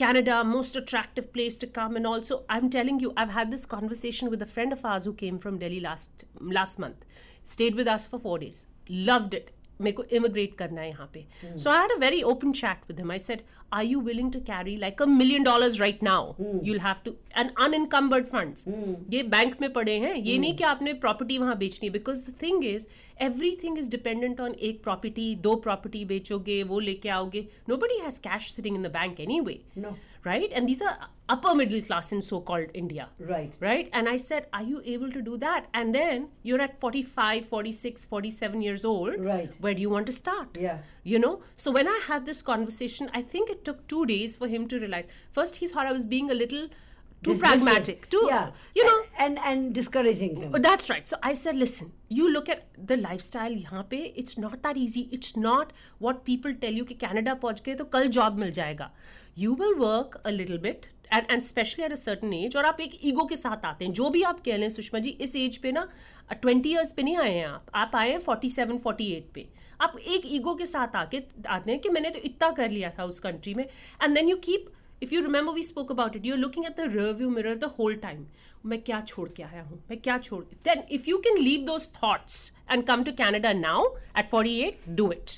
[0.00, 4.28] Canada, most attractive place to come, and also I'm telling you, I've had this conversation
[4.28, 7.06] with a friend of ours who came from Delhi last last month,
[7.44, 9.52] stayed with us for four days, loved it.
[9.81, 11.25] मेरे को immigrate करना है यहाँ पे।
[11.57, 13.41] So I had a very open chat with him I said
[13.73, 17.49] are you willing to carry like a million dollars right now you have to an
[17.63, 18.65] unencumbered funds
[19.09, 20.41] ये bank में पड़े हैं। ये hmm.
[20.41, 22.87] नहीं कि आपने प्रॉपर्टी वहाँ बेचनी है। Because the thing is
[23.63, 28.51] everything is dependent on एक प्रॉपर्टी दो प्रॉपर्टी बेचोगे वो लेके आओगे। Nobody has cash
[28.51, 29.59] sitting in the bank anyway
[30.23, 30.51] right?
[30.53, 30.97] And these are
[31.29, 33.09] upper middle class in so-called India.
[33.19, 33.53] Right.
[33.59, 33.89] Right?
[33.93, 35.67] And I said, are you able to do that?
[35.73, 39.19] And then you're at 45, 46, 47 years old.
[39.19, 39.51] Right.
[39.59, 40.57] Where do you want to start?
[40.59, 40.79] Yeah.
[41.03, 41.41] You know?
[41.55, 44.79] So when I had this conversation, I think it took two days for him to
[44.79, 45.05] realize.
[45.31, 46.67] First, he thought I was being a little
[47.23, 48.49] too pragmatic too yeah.
[48.73, 52.31] you know and, and, and discouraging him oh, that's right so i said listen you
[52.31, 56.79] look at the lifestyle yahan pe it's not that easy it's not what people tell
[56.81, 58.89] you ki canada pahunch gaye to kal job mil jayega
[59.37, 62.79] you will work a little bit and and specially at a certain age और आप
[62.81, 65.57] एक ego के साथ आते हैं। जो भी आप कह लें सुषमा जी, इस एज
[65.57, 65.87] पे ना
[66.31, 69.47] ट्वेंटी ईयर्स पे नहीं आए हैं आप। आप आए हैं फोर्टी सेवन फोर्टी एट पे।
[69.81, 73.05] आप एक ईगो के साथ आके, आते हैं कि मैंने तो इतना कर लिया था
[73.05, 74.69] उस कंट्री में। And then you keep
[75.03, 77.71] if you remember we spoke about it you are looking at the rearview mirror the
[77.79, 78.25] whole time
[78.65, 79.83] मैं क्या छोड़ के आया हूँ?
[79.89, 83.87] मैं क्या छोड़ then if you can leave those thoughts and come to Canada now
[84.17, 85.31] at forty eight do it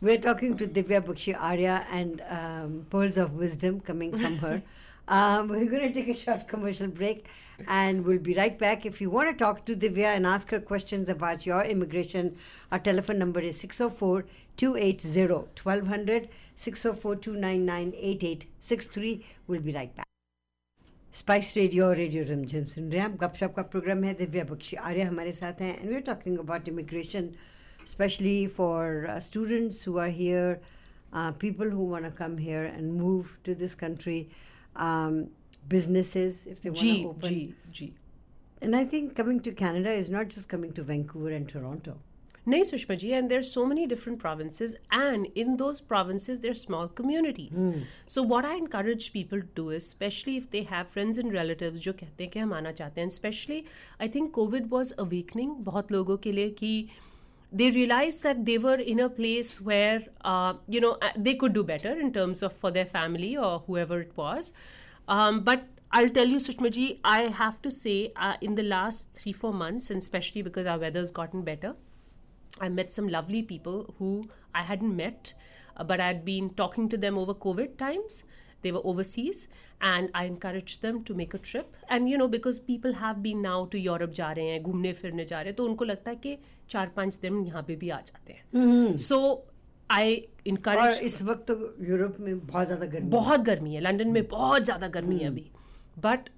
[0.00, 4.62] We're talking to Divya Bakshi Arya and um, pearls of wisdom coming from her.
[5.08, 7.26] um, we're going to take a short commercial break
[7.68, 8.84] and we'll be right back.
[8.84, 12.36] If you want to talk to Divya and ask her questions about your immigration,
[12.72, 14.24] our telephone number is 604
[14.56, 15.26] 280
[15.62, 19.24] 1200 604 299 8863.
[19.46, 20.06] We'll be right back.
[21.14, 24.76] Spice radio और radio रमझम सुन रहे हैं हम गपशप का programme है दिव्या बख्शी
[24.88, 27.30] आर्य हमारे साथ हैं and we are talking about immigration
[27.86, 30.60] specially for students who are here
[31.40, 34.26] people who want to come here and move to this country
[35.70, 37.86] businesses if they want G to open G G
[38.66, 41.94] and i think coming to canada is not just coming to vancouver and toronto
[42.46, 46.58] Nahi, Sushma ji, and there's so many different provinces, and in those provinces, there are
[46.60, 47.64] small communities.
[48.06, 51.80] So, what I encourage people to do is, especially if they have friends and relatives
[51.86, 53.58] जो कहते हैं कि हम आना चाहते हैं, especially
[54.06, 56.70] I think COVID was awakening बहुत लोगों के लिए कि
[57.52, 61.52] they realized that they were in a place where uh, you know uh, they could
[61.52, 64.52] do better in terms of for their family or whoever it was.
[65.08, 69.08] Um, but I'll tell you, Sushma ji, I have to say, uh, in the last
[69.14, 71.74] three four months, and especially because our weather's gotten better.
[72.60, 75.34] I met some lovely people who I hadn't met,
[75.76, 78.24] uh, but I'd been talking to them over COVID times.
[78.62, 79.46] They were overseas,
[79.80, 81.76] and I encouraged them to make a trip.
[81.88, 85.24] And you know, because people have been now to Europe जा रहे हैं, घूमने फिरने
[85.24, 86.38] जा रहे हैं, तो उनको लगता है कि
[86.71, 88.43] चार पाँच दिन यहाँ पे भी आ जाते हैं.
[89.89, 90.99] I और encourage.
[91.03, 94.87] इस वक्त तो यूरोप में बहुत ज़्यादा गर्मी। बहुत गर्मी है लंदन में बहुत ज़्यादा
[94.87, 95.49] गर्मी है अभी
[96.03, 96.29] बट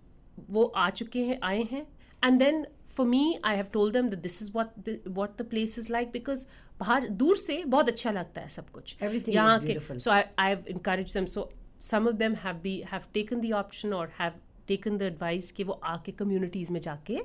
[0.50, 1.86] वो आ चुके हैं आए हैं
[2.26, 2.66] and then
[2.96, 6.12] for me I have told them that this is what what the place is like
[6.12, 6.46] because
[6.80, 8.96] बाहर दूर से बहुत अच्छा लगता है सब कुछ
[9.30, 11.46] यहाँ के so I I have encouraged them so
[11.92, 15.64] some of them have be have taken the option or have taken the advice कि
[15.64, 17.20] वो आके कम्युनिटीज में जाके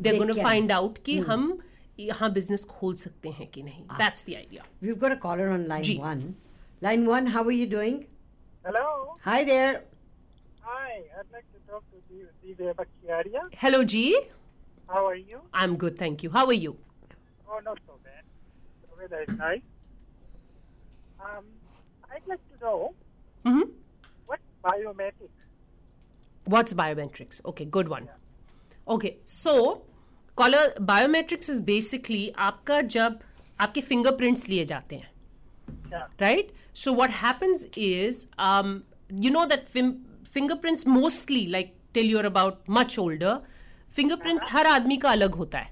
[0.00, 0.44] दे to can.
[0.46, 1.52] find out कि हम
[1.99, 5.67] यहाँ business खोल सकते हैं कि नहीं that's the idea We've got a caller on
[5.67, 5.97] line Ji.
[5.99, 6.23] one.
[6.81, 7.95] Line one, how are you doing?
[8.65, 8.87] Hello.
[9.27, 9.71] Hi there.
[10.61, 10.91] Hi.
[11.19, 13.45] I'd like to talk to Di- Divya Bakhtiaria.
[13.63, 14.03] hello G
[14.89, 15.39] How are you?
[15.53, 16.77] I'm good thank you how are you
[17.49, 18.23] Oh, not so bad.
[18.83, 19.61] The weather is nice.
[21.19, 21.45] Um,
[22.13, 22.93] I'd like to know
[23.45, 23.69] mm-hmm.
[24.25, 25.37] what biometrics.
[26.45, 27.39] What's biometrics?
[27.45, 28.09] Okay, good one.
[28.87, 29.83] Okay, so
[30.36, 33.18] caller biometrics is basically आपका जब
[33.60, 35.10] आपके fingerprints लिए जाते हैं।
[36.20, 38.26] Right so what happens is
[39.24, 43.38] you know that fingerprints mostly like tell your about much older
[43.96, 45.70] fingerprints हर आदमी का अलग होता है।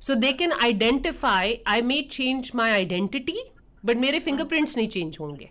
[0.00, 3.38] So they can identify I may change my identity
[3.84, 4.24] but मेरे hmm.
[4.24, 5.50] फिंगरप्रिंट्स नहीं चेंज होंगे।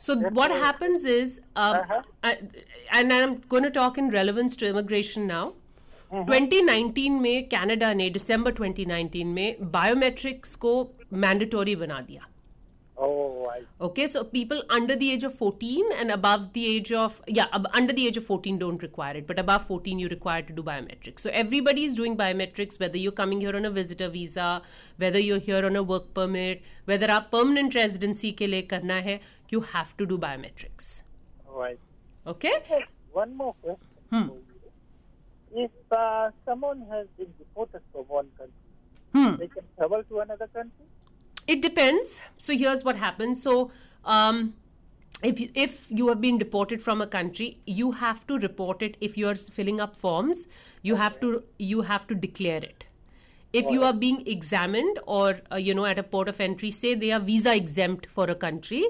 [0.00, 5.50] So what happens is and I am gonna talk in relevance to immigration now
[6.12, 10.72] 2019 में Canada ने दिसंबर 2019 में बायोमेट्रिक्स को
[11.12, 12.26] मैंडेटोरी बना दिया।
[13.86, 17.66] Okay so people under the age of 14 and above the age of या अब
[17.66, 20.62] under the age of 14 don't require it but अब 14 you require to do
[20.62, 24.56] biometrics so everybody is doing biometrics whether you coming here on a visitor visa
[25.00, 29.20] whether you here on a work permit whether आप permanent residency के लिए करना है
[29.52, 31.02] you have to do biometrics
[32.26, 32.56] okay
[33.16, 34.47] one more question
[35.64, 38.54] If uh, someone has been deported from one country,
[39.14, 39.34] Hmm.
[39.42, 40.86] they can travel to another country?
[41.46, 42.20] It depends.
[42.38, 43.42] So here's what happens.
[43.42, 43.70] So
[44.04, 44.54] um,
[45.22, 48.96] if you, if you have been deported from a country, you have to report it.
[49.00, 50.46] If you are filling up forms,
[50.82, 52.84] you have to you have to declare it.
[53.52, 56.94] If you are being examined or uh, you know at a port of entry, say
[56.94, 58.86] they are visa exempt for a country,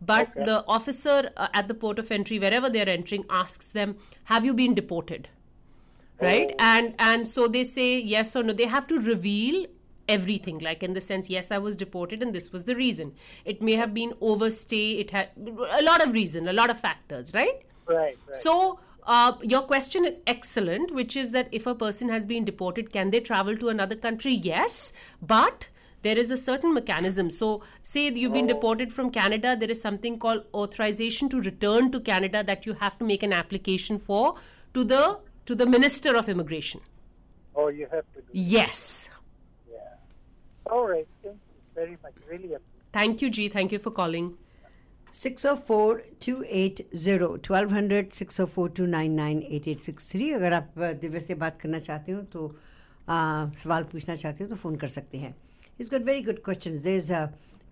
[0.00, 0.44] but Okay.
[0.44, 4.44] the officer uh, at the port of entry wherever they are entering asks them, "Have
[4.44, 5.28] you been deported?"
[6.20, 6.54] Right?
[6.58, 8.52] And and so they say yes or no.
[8.52, 9.66] They have to reveal
[10.10, 13.14] everything like in the sense yes i was deported and this was the reason.
[13.44, 14.92] It may have been overstay.
[15.02, 15.28] It had
[15.80, 17.62] a lot of reason a lot of factors right?
[17.86, 18.36] Right, right.
[18.36, 22.92] so uh, your question is excellent which is that if a person has been deported
[22.92, 24.32] can they travel to another country?
[24.32, 25.68] Yes but
[26.02, 27.30] there is a certain mechanism.
[27.30, 32.00] So say you've been deported from canada there is something called authorization to return to
[32.00, 34.34] canada that you have to make an application for
[34.74, 36.81] to the to the minister of immigration
[37.55, 38.81] oh, you have to do yes
[39.67, 40.73] Yeah.
[40.75, 41.07] All right.
[41.23, 42.15] Thank you very much.
[42.31, 44.27] Really appreciate thank you g thank you for calling
[45.11, 52.21] 604 280 1200 604 299 8863 अगर आप अ, दिव्य से बात करना चाहते हो
[52.35, 53.15] तो अ,
[53.63, 55.35] सवाल पूछना चाहते हो तो फ़ोन कर सकते हैं
[55.79, 57.25] इस got very good question there is a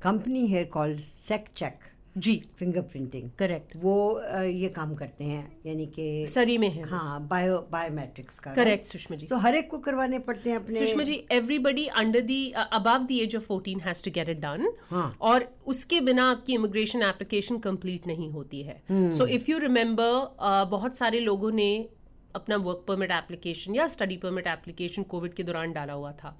[0.03, 1.79] company here called sec check
[2.18, 3.94] जी। फिंगरप्रिंटिंग। करेक्ट। वो
[4.42, 9.16] ये काम करते हैं यानी कि सरी में है हाँ बायो बायोमेट्रिक्स का करेक्ट सुषमा
[9.16, 13.06] जी। तो हर एक को करवाने पड़ते हैं अपने। Sushma ji everybody under the above
[13.06, 14.66] the age of 14 has to get it done.
[15.20, 20.96] और उसके बिना आपकी इमिग्रेशन एप्लीकेशन कंप्लीट नहीं होती है। सो इफ़ यू रिमेम्बर बहुत
[20.96, 21.70] सारे लोगों ने
[22.34, 26.36] अपना वर्क परमिट एप्लीकेशन या स्टडी परमिट एप्लीकेशन कोविड के दौरान डाला हुआ था।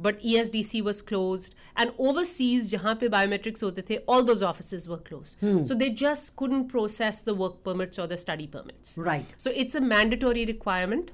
[0.00, 4.22] But E S D C was close and overseas जहाँ पे बायोमेट्रिक्स होते थे all
[4.26, 5.36] those office were close
[5.68, 9.76] so they just couldn't process the work permits और the study permits right so it's
[9.76, 11.10] a mandatory requirement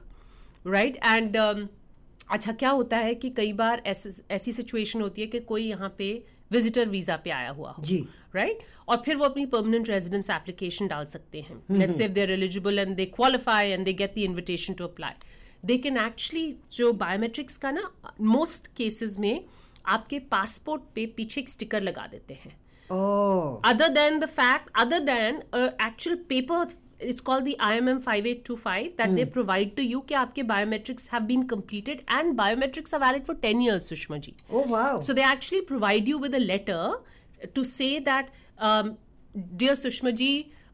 [0.67, 1.37] right and
[2.31, 5.95] अच्छा क्या होता है कि कई बार ऐस- ऐसी सिचुएशन होती है कि कोई यहाँ
[5.99, 6.13] पे
[6.53, 7.97] विजिटर वीज़ा पे आया हुआ हो जी।
[8.35, 12.31] राइट और फिर वो अपनी परमानेंट रेजिडेंस एप्लीकेशन डाल सकते हैं। Let's say they are
[12.31, 15.13] eligible and they qualify and they get the invitation to apply
[15.65, 19.45] they can actually जो बायोमेट्रिक्स का ना मोस्ट केसेस में
[19.87, 22.53] आपके पासपोर्ट पे पीछे एक स्टिकर लगा देते हैं।
[23.71, 28.27] Other than the fact other than actual paper it's called the I M M five
[28.27, 32.33] eight two five that they provide to you कि आपके biometrics have been completed and
[32.37, 36.39] biometrics are valid for ten years Sushma ji so they actually provide you with a
[36.39, 38.31] letter to say that
[39.37, 40.31] dear Sushma ji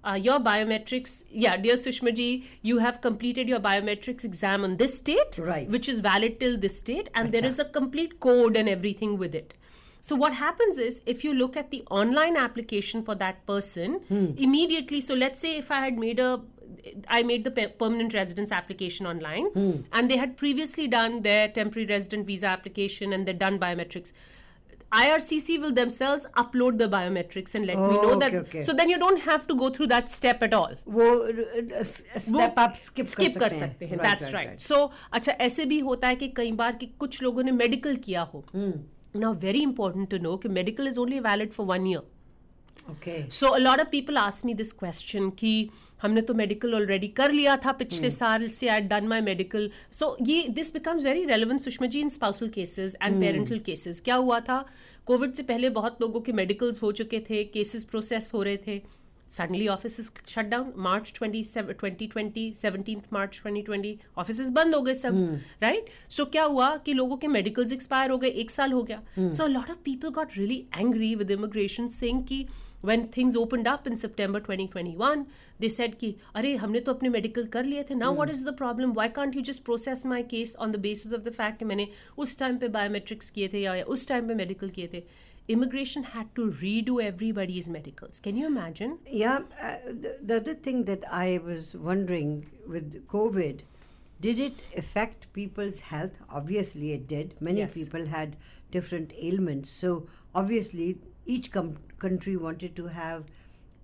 [0.06, 2.28] uh, your biometrics yeah dear Sushma ji
[2.62, 5.68] you have completed your biometrics exam on this date Right.
[5.76, 7.52] which is valid till this date and there Acha.
[7.54, 9.54] is a complete code and everything with it
[10.00, 13.96] so what happens is if you look at the online application for that person
[14.48, 16.30] immediately so let's say if i had made a
[17.08, 19.46] I made the pe- permanent residence application online,
[19.92, 24.12] and they had previously done their temporary resident visa application and they're done biometrics.
[24.92, 28.34] IRCC will themselves upload the biometrics and let oh, me know okay, that.
[28.34, 28.62] Okay.
[28.62, 30.74] So then you don't have to go through that step at all.
[30.84, 33.90] Wo, uh, step Wo, up skip, skip kar sakte, हैं.
[33.90, 34.34] Right, That's right.
[34.34, 34.48] right.
[34.48, 34.60] right.
[34.60, 38.28] So acha aise bhi hota hai ki kai baar ki kuch logon ne medical kiya
[38.28, 38.44] ho.
[38.52, 38.76] Hmm.
[39.14, 42.02] Now very important to know कि medical is only valid for one year.
[42.90, 43.26] Okay.
[43.28, 47.08] So a lot of people ask me this question ki uh, हमने तो medical already
[47.16, 51.24] कर लिया था पिछले साल से I done my medical so ये this becomes very
[51.24, 54.64] relevant Sushma ji in spousal cases and parental cases क्या हुआ था?
[55.06, 58.80] कोविड से पहले बहुत लोगों के मेडिकल्स हो चुके थे केसेस प्रोसेस हो रहे थे।
[59.28, 64.80] Suddenly office shut down March twenty twenty twenty seventeen March twenty twenty office बंद हो
[64.82, 65.16] गए सब
[65.62, 69.02] राइट सो क्या हुआ कि लोगों के मेडिकल्स एक्सपायर हो गए एक साल हो गया।
[69.18, 72.46] So lot of people got really angry with immigration saying कि
[72.81, 75.25] when things opened up in September 2021,
[75.59, 78.53] they said कि अरे हमने तो अपने मेडिकल कर लिए थे now what is the
[78.61, 81.65] problem why can't you just process my case on the basis of the fact कि
[81.65, 85.03] मैंने उस टाइम पे बायोमेट्रिक्स किए थे या या उस टाइम पे मेडिकल किए थे
[85.49, 89.71] immigration had to redo everybody's medicals can you imagine Yeah, uh,
[90.03, 92.33] the, the other thing that I was wondering
[92.75, 93.63] with COVID
[94.21, 96.17] Did it affect people's health?
[96.29, 97.33] Obviously, it did.
[97.41, 97.73] Many Yes.
[97.73, 98.35] people had
[98.69, 99.71] different ailments.
[99.71, 99.93] So,
[100.41, 103.24] obviously, each com- country wanted to have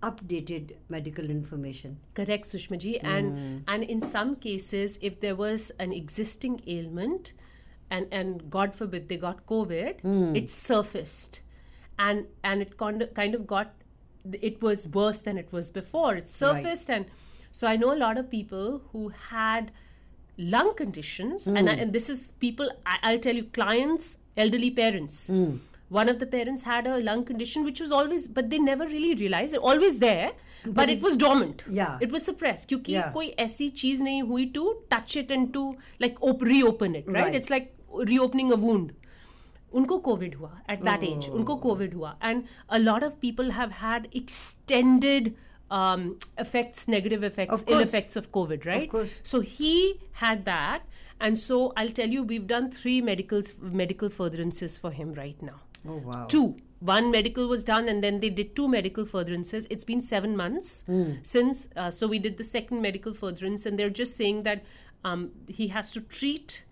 [0.03, 1.99] updated medical information.
[2.15, 2.99] Correct, Sushma ji.
[3.01, 3.57] And hmm.
[3.69, 7.33] and in some cases, if there was an existing ailment,
[7.91, 10.37] and and God forbid they got COVID, hmm.
[10.37, 11.41] it surfaced,
[11.99, 13.75] and and it kind of, kind of got,
[14.51, 16.15] it was worse than it was before.
[16.17, 17.07] It surfaced, and
[17.53, 19.71] so I know a lot of people who had
[20.39, 21.57] lung conditions, hmm.
[21.57, 22.73] and I, and this is people.
[22.87, 25.29] I, I'll tell you, clients, elderly parents
[25.92, 29.14] One of the parents had a lung condition which was always, but they never really
[29.16, 29.60] realized it.
[29.72, 30.32] Always there,
[30.80, 31.64] but it was dormant.
[31.80, 31.98] Yeah.
[32.08, 33.12] It was suppressed क्योंकि Yeah.
[33.14, 34.66] कोई ऐसी चीज नहीं हुई to
[34.96, 35.64] touch it and to
[36.06, 37.22] like op- reopen it right?
[37.26, 37.36] Right.
[37.42, 37.74] it's like
[38.14, 38.96] reopening a wound
[39.76, 43.72] उनको COVID हुआ at that age उनको COVID हुआ and a lot of people have
[43.80, 45.34] had extended
[45.78, 46.04] um,
[46.38, 47.90] effects negative effects Of ill course.
[47.90, 49.20] effects of covid right course.
[49.24, 49.74] so he
[50.24, 50.84] had that
[51.20, 55.58] and so i'll tell you we've done three medicals medical furtherances for him right now
[55.89, 56.27] Oh, wow.
[56.29, 56.57] two.
[56.81, 60.83] One medical was done and then they did two medical furtherances it's been seven months
[61.23, 64.65] since uh, so we did the second medical furtherance and they're just saying that
[65.05, 66.65] um, he has to treat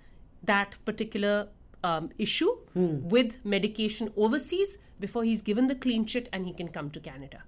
[0.42, 1.49] that particular
[1.85, 6.90] um, issue with medication overseas before he's given the clean sheet and he can come
[6.90, 7.44] to canada.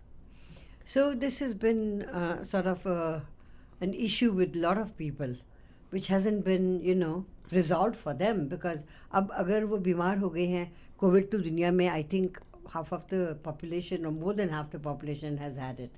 [0.85, 3.25] So this has been uh, sort of a,
[3.81, 5.35] an issue with a lot of people,
[5.92, 10.46] which hasn't been, you know, resolved for them because अब अगर वो बीमार हो गए
[10.48, 12.38] हैं Covid तो दुनिया में I think
[12.74, 15.92] half of the population or more than half the population has had it.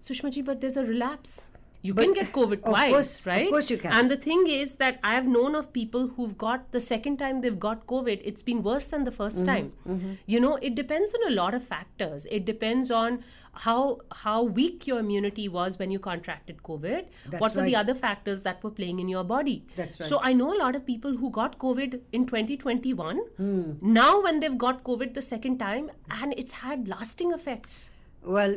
[0.00, 1.42] Sushma ji, but there's a relapse.
[1.87, 3.49] you But- can get COVID of twice, course, of right?
[3.55, 3.91] course you can.
[3.97, 7.41] And the thing is that I have known of people who've got the second time
[7.47, 10.17] they've got COVID, it's been worse than the 1st Mm-hmm, time.
[10.35, 12.27] You know, it depends on a lot of factors.
[12.39, 13.19] It depends on
[13.65, 13.77] how
[14.23, 17.05] how weak your immunity was when you contracted COVID.
[17.31, 19.55] That's what were the other factors that were playing in your body?
[19.79, 20.09] That's right.
[20.09, 20.19] So.
[20.29, 23.17] I know a lot of people who got COVID in 2021.
[23.37, 23.71] Hmm.
[23.99, 25.89] Now when they've got COVID the second time,
[26.21, 27.89] and it's had lasting effects.
[28.35, 28.55] Well,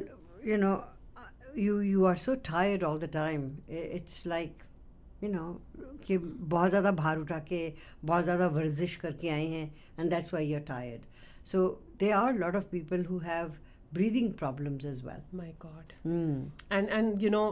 [0.53, 0.77] you know,
[1.56, 3.44] you you are so tired all the time.
[3.70, 4.64] I- It's like,
[5.26, 5.48] you know,
[6.08, 6.18] कि
[6.54, 7.62] बहुत ज़्यादा भार उठा के
[8.06, 9.70] बहुत ज़्यादा वर्जिश करके आए हैं
[10.00, 11.06] and that's why you're tired.
[11.52, 11.64] So
[12.04, 13.54] there are a lot of people who have
[14.00, 15.24] breathing problems as well.
[15.44, 15.94] My God.
[16.80, 17.46] And and you know,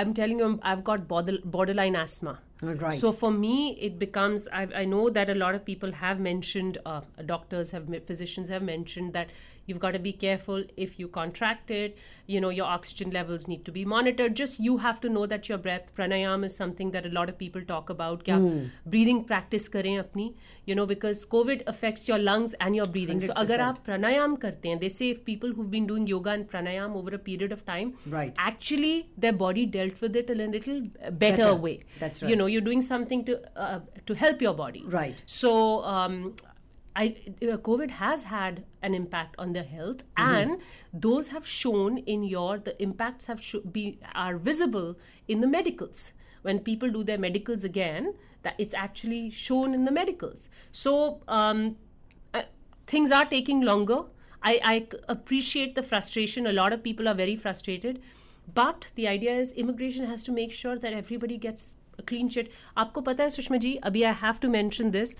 [0.00, 2.38] I'm telling you, I've got border, borderline asthma.
[2.62, 2.98] Right.
[2.98, 3.54] So for me,
[3.88, 4.46] it becomes.
[4.52, 8.62] I, I know that a lot of people have mentioned, uh, doctors have, physicians have
[8.62, 9.30] mentioned that
[9.66, 11.96] you've got to be careful if you contract it.
[12.26, 14.34] You know, your oxygen levels need to be monitored.
[14.40, 17.36] Just you have to know that your breath pranayam is something that a lot of
[17.38, 18.24] people talk about.
[18.28, 18.36] क्या
[18.94, 20.26] breathing practice करें अपनी.
[20.70, 23.20] You know, because COVID affects your lungs and your breathing.
[23.20, 23.66] So अगर 100%.
[23.68, 27.14] आप pranayam करते हैं, they say if people who've been doing yoga and pranayam over
[27.14, 28.34] a period of time, Right.
[28.50, 28.92] actually
[29.26, 31.54] their body dealt with it in a little better, Better.
[31.66, 31.74] way.
[32.04, 32.38] That's You right.
[32.38, 34.84] know, you're doing something to uh, to help your body.
[35.00, 35.24] Right.
[35.40, 35.56] So,
[35.96, 36.20] um,
[36.96, 37.04] I,
[37.42, 40.34] uh, COVID has had an impact on their health, Mm-hmm.
[40.38, 44.96] and those have shown in your the impacts have sho- be are visible
[45.28, 46.12] in the medicals
[46.42, 48.14] when people do their medicals again.
[48.42, 50.48] That it's actually shown in the medicals.
[50.72, 50.96] So.
[51.28, 51.76] Um,
[52.34, 52.42] uh,
[52.86, 53.96] things are taking longer.
[54.42, 56.46] I, I c- appreciate the frustration.
[56.46, 58.00] A lot of people are very frustrated.
[58.54, 62.48] But the idea is immigration has to make sure that everybody gets a clean sheet.
[62.84, 65.14] आपको पता है सुषमा जी अभी I have to mention this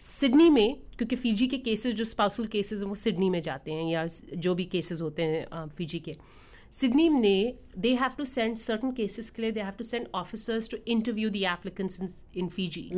[0.00, 3.90] Sydney में क्योंकि Fiji के cases जो spousal cases हैं वो सिडनी में जाते हैं
[3.90, 6.16] या जो भी केसेस होते हैं फ़िजी के।
[6.72, 10.68] सिडनी ने they have to send certain cases के लिए they have to send officers
[10.70, 12.00] to interview the applicants
[12.36, 12.90] in Fiji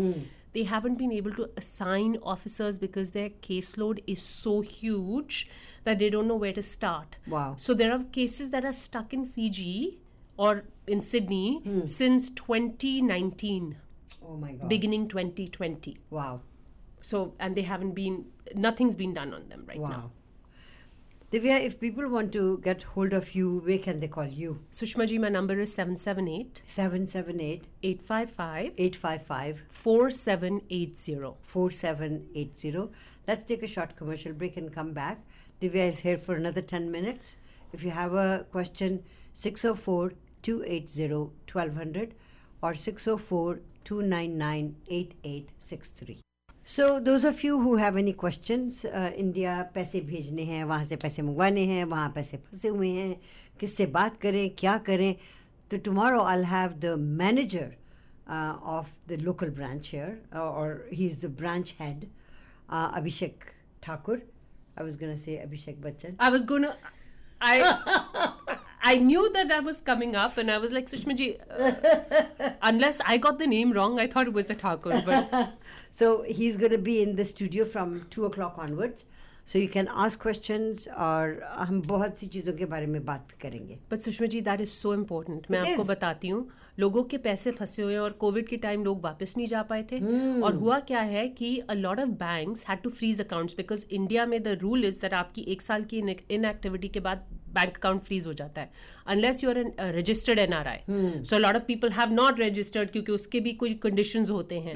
[0.54, 5.44] they haven't been able to assign officers because their case load is so huge
[5.84, 7.16] that they don't know where to start
[7.60, 9.98] so there are cases that are stuck in Fiji
[10.38, 13.74] और in Sydney since twenty nineteen
[14.68, 16.40] beginning twenty twenty wow
[17.02, 18.24] So, and they haven't been,
[18.54, 19.88] nothing's been done on them right Wow.
[19.90, 20.10] now.
[21.32, 24.58] Divya, if people want to get hold of you, where can they call you?
[24.70, 31.36] Sushma ji, my number is 778 778 855 855 4780.
[31.42, 32.90] 4780.
[33.26, 35.24] Let's take a short commercial break and come back.
[35.62, 37.36] Divya is here for another 10 minutes.
[37.72, 41.08] If you have a question, 604 280
[41.50, 42.14] 1200
[42.62, 46.20] or 604 299 8863.
[46.68, 48.60] So those of you who have any question
[49.16, 53.16] India पैसे भेजने हैं वहाँ से पैसे मंगवाने हैं वहाँ पैसे फंसे हुए हैं
[53.60, 55.14] किससे बात करें क्या करें
[55.70, 57.74] तो tomorrow I have the manager
[58.28, 62.06] of the local branch here और he is the branch head
[62.70, 63.44] Abhishek
[63.82, 64.22] Thakur
[64.78, 66.74] I was gonna say Abhishek Bachchan I was gonna
[67.40, 67.60] I
[68.81, 72.51] I I knew that that was coming up, and I was like, Sushma ji, uh,
[72.61, 75.01] unless I got the name wrong, I thought it was a Thakur.
[75.05, 75.53] But
[75.91, 79.05] So he's going to be in the studio from two o'clock onwards.
[79.45, 83.37] So you can ask questions और हम बहुत सी चीज़ों के बारे में बात भी
[83.41, 85.51] करेंगे but Sushma ji, that is so important.
[85.51, 85.89] मैं It आपको is.
[85.89, 86.47] बताती हूँ
[86.79, 89.83] लोगों के पैसे फंसे हुए हैं और कोविड के टाइम लोग वापस नहीं जा पाए
[89.91, 89.99] थे
[90.41, 94.25] और हुआ क्या है कि a lot of banks had to freeze accounts because India
[94.25, 98.26] में द रूल इज दैट आपकी एक साल की इनएक्टिविटी के बाद बैंक अकाउंट फ्रीज
[98.26, 98.70] हो जाता है।
[99.06, 102.90] Unless you are an registered N R I so lot of people have not registered
[102.90, 104.74] क्योंकि उसके भी कोई कंडीशंस होते हैं।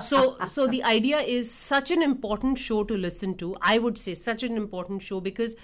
[0.00, 4.14] So so the idea is such an important show to listen to I would say
[4.14, 5.56] such an important show because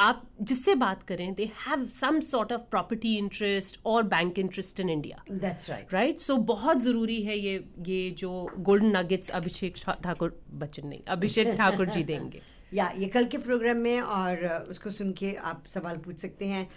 [0.00, 4.88] आप जिससे बात करें they have some sort of property interest और bank interest in
[4.90, 5.92] India That's right.
[5.92, 7.52] Right so बहुत ज़रूरी है ये
[7.88, 12.40] ये जो गोल्डन नगेट्स अभिषेक ठाकुर बच्चन नहीं अभिषेक ठाकुर जी देंगे।
[12.73, 16.47] या ये कल के प्रोग्राम में और अ, उसको सुन के आप सवाल पूछ सकते
[16.47, 16.67] हैं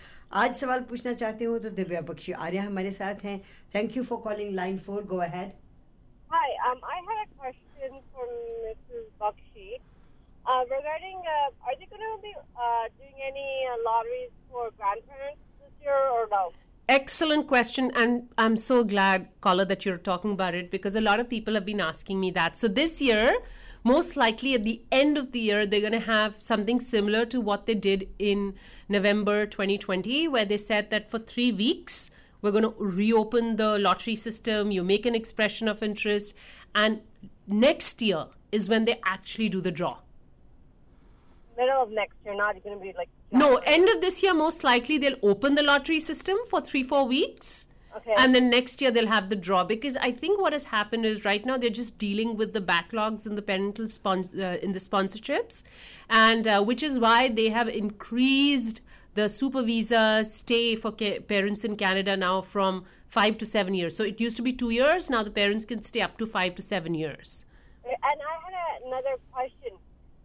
[0.42, 3.40] आज सवाल पूछना चाहते हो तो दिव्या बख्शी आर्या हमारे साथ हैं
[3.74, 5.50] thank you for calling line four go ahead
[6.34, 8.26] Hi, um, I had a question for
[8.66, 9.08] Mrs.
[9.22, 9.64] Bakshi
[10.52, 15.42] uh, regarding uh, are they going to be uh, doing any uh, lotteries for grandparents
[15.64, 16.40] this year or no?
[16.88, 21.20] Excellent question, and I'm so glad, caller, that you're talking about it because a lot
[21.26, 22.56] of people have been asking me that.
[22.62, 23.36] So this year,
[23.87, 27.39] most likely at the end of the year, they're going to have something similar to
[27.39, 28.53] what they did in
[28.89, 32.11] November 2020, where they said that for three weeks
[32.41, 34.71] we're going to reopen the lottery system.
[34.71, 36.35] You make an expression of interest,
[36.75, 37.01] and
[37.47, 39.97] next year is when they actually do the draw.
[41.57, 44.63] Middle of next year, not going to be like No, end of this year, most
[44.63, 47.67] likely they'll open the lottery system for three, four weeks.
[47.97, 48.13] Okay.
[48.17, 51.25] And then next year they'll have the draw because I think what has happened is
[51.25, 54.79] right now they're just dealing with the backlogs in the parental spons- uh, in the
[54.79, 55.63] sponsorships,
[56.09, 58.81] and uh, which is why they have increased
[59.15, 63.95] the super visa stay for ca- parents in Canada now from five to seven years.
[63.95, 65.09] So it used to be two years.
[65.09, 67.45] Now the parents can stay up to five to seven years.
[67.83, 69.71] And I had a, another question.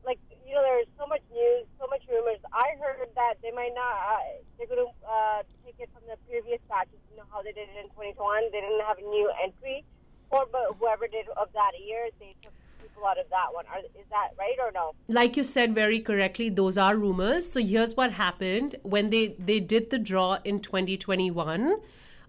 [0.04, 2.40] Like, you know, there's so much news, so much rumors.
[2.52, 4.18] I heard that they might not, uh,
[4.58, 6.98] they're going to uh, take it from the previous batches.
[7.33, 8.53] How they did it in 2021?
[8.53, 9.85] They didn't have a new entry.
[10.30, 12.53] Or, but whoever did of that year, they took
[12.83, 13.64] people out of that one.
[13.66, 14.93] Are, is that right or no?
[15.09, 19.59] like you said very correctly those are rumors so here's what happened when they they
[19.61, 21.76] did the draw in 2021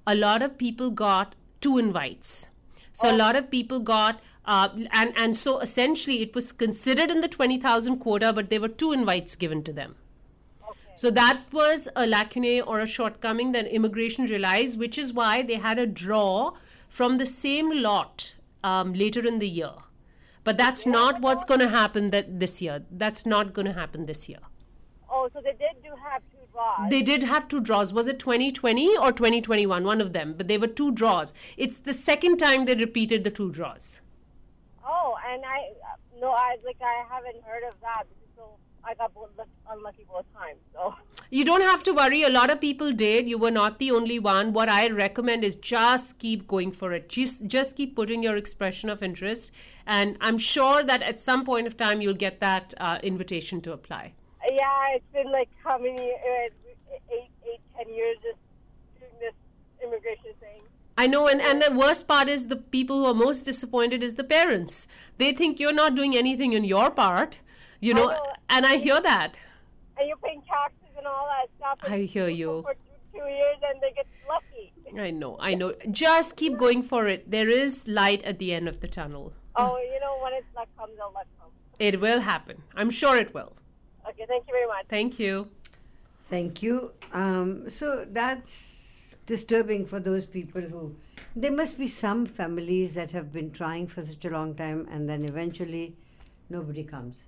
[0.08, 2.48] a lot of people got two invites
[2.92, 7.22] so a lot of people got uh, and and so essentially it was considered in
[7.22, 9.96] the 20000 quota but there were two invites given to them
[10.96, 15.56] so that was a lacune or a shortcoming that immigration realized, which is why they
[15.56, 16.54] had a draw
[16.88, 19.74] from the same lot um, later in the year.
[20.44, 22.84] But that's not what's going to happen that this year.
[22.92, 24.40] That's not going to happen this year.
[25.10, 26.90] Oh, so they did do have two draws.
[26.90, 27.94] They did have two draws.
[27.94, 29.84] Was it 2020 or 2021?
[29.84, 30.34] One of them.
[30.36, 31.34] But they were two draws.
[31.56, 34.02] It's the second time they repeated the two draws.
[34.86, 38.04] Oh, and I uh, no, I like I haven't heard of that.
[38.86, 39.12] I got
[39.70, 40.60] unlucky both times.
[40.74, 40.96] So
[41.30, 42.24] You don't have to worry.
[42.24, 43.30] A lot of people did.
[43.30, 44.54] You were not the only one.
[44.54, 47.10] What I recommend is just keep going for it.
[47.10, 49.54] Just just keep putting your expression of interest,
[49.86, 53.72] and I'm sure that at some point of time you'll get that uh, invitation to
[53.74, 54.14] apply.
[54.52, 56.50] yeah, it's been like how many uh,
[57.12, 58.40] eight, eight, ten years just
[59.00, 59.34] doing this
[59.84, 60.62] immigration thing.
[60.98, 64.16] I know, and, and the worst part is the people who are most disappointed is
[64.16, 64.88] the parents.
[65.18, 67.40] They think you're not doing anything in your part,
[67.84, 68.34] you know, know.
[68.50, 69.38] and I hear that.
[69.98, 71.92] And you're paying taxes and all that stuff.
[71.92, 72.62] I hear you.
[72.64, 74.72] For two, two years, and they get lucky.
[75.00, 75.74] I know, I know.
[75.92, 77.30] Just keep going for it.
[77.30, 79.34] There is light at the end of the tunnel.
[79.56, 81.52] Oh, you know when it's luck comes, the luck comes.
[81.80, 82.62] It will happen.
[82.76, 83.54] I'm sure it will.
[84.10, 84.86] Okay, thank you very much.
[84.90, 85.50] Thank you.
[86.26, 86.92] Thank you.
[87.12, 90.96] Um, so that's disturbing for those people who.
[91.36, 95.10] There must be some families that have been trying for such a long time and
[95.10, 95.96] then eventually
[96.50, 97.24] nobody comes.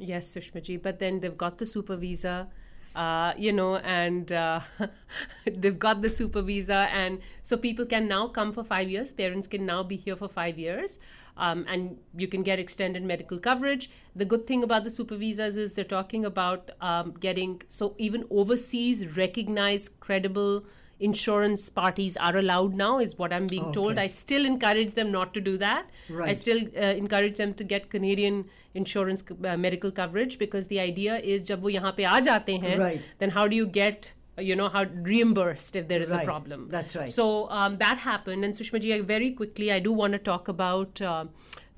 [0.00, 2.48] Yes, Sushmaji, but then they've got the super visa,
[2.96, 4.60] uh, you know, and uh,
[5.46, 9.12] they've got the super visa, and so people can now come for five years.
[9.12, 11.00] Parents can now be here for five years,
[11.36, 13.90] um, and you can get extended medical coverage.
[14.16, 18.24] The good thing about the super visas is they're talking about um, getting so even
[18.30, 20.64] overseas recognized, credible
[20.99, 24.03] insurance parties are allowed now is what i'm being told Okay.
[24.03, 26.37] i still encourage them not to do that i Right.
[26.41, 28.45] still uh, encourage them to get Canadian
[28.81, 32.77] insurance uh, medical coverage because the idea is जब वो यहाँ पे आ जाते हैं
[32.83, 33.09] Right.
[33.23, 36.23] then how do you get uh, you know how reimbursed if there is Right.
[36.23, 37.11] a problem That's right.
[37.17, 37.27] so
[37.59, 41.01] um, that happened and Sushma ji I- very quickly I do want to talk about
[41.01, 41.25] uh,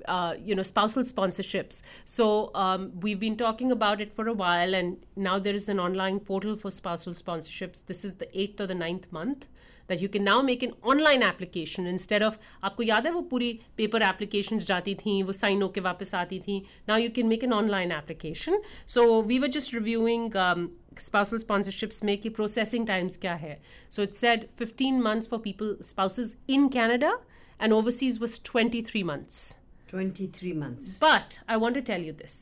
[0.06, 4.74] uh, you know spousal sponsorships so um, we've been talking about it for a while
[4.74, 8.66] and now there is an online portal for spousal sponsorships this is the eighth or
[8.66, 9.48] the ninth month
[9.88, 13.52] that you can now make an online application instead of आपको याद है वो पूरी
[13.76, 17.52] paper applications जाती थी वो sign होके वापस आती थी now you can make an
[17.60, 20.68] online application so we were just reviewing um,
[20.98, 23.58] spousal sponsorships में कि processing times क्या है
[23.90, 27.14] so it said 15 months for people spouses in Canada
[27.58, 29.54] and overseas was 23 months
[29.93, 30.91] 23 months.
[31.07, 32.39] but I want to tell you this.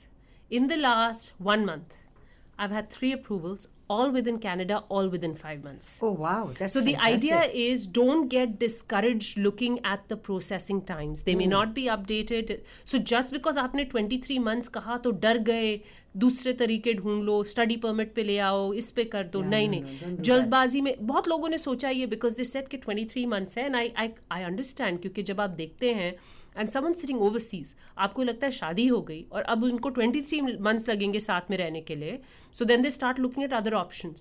[0.60, 1.96] In the last one month,
[2.64, 5.88] I've had three approvals, all within Canada, all within five months.
[6.08, 6.52] Oh, wow.
[6.58, 6.90] That's So fantastic.
[6.90, 7.40] the idea
[7.70, 11.24] is don't get discouraged looking at the processing times.
[11.30, 11.42] They mm.
[11.42, 11.56] may Hmm.
[11.56, 12.54] not be updated.
[12.92, 15.74] So just because आपने 23 months कहा तो डर गए
[16.18, 19.70] दूसरे तरीके ढूंढ लो study permit पे ले आओ इस पे कर दो yeah, नहीं
[19.70, 22.78] no, no, नहीं do जल्दबाजी में बहुत लोगों ने सोचा ये बिकॉज़ दे सेट कि
[22.88, 26.14] 23 मंथ्स है and I I I understand क्योंकि जब आप देखते हैं
[26.56, 30.90] एंड समन सिटिंग ओवरसीज आपको लगता है शादी हो गई और अब उनको 23 मंथ्स
[30.90, 32.20] लगेंगे साथ में रहने के लिए
[32.56, 34.14] so then they start looking at other option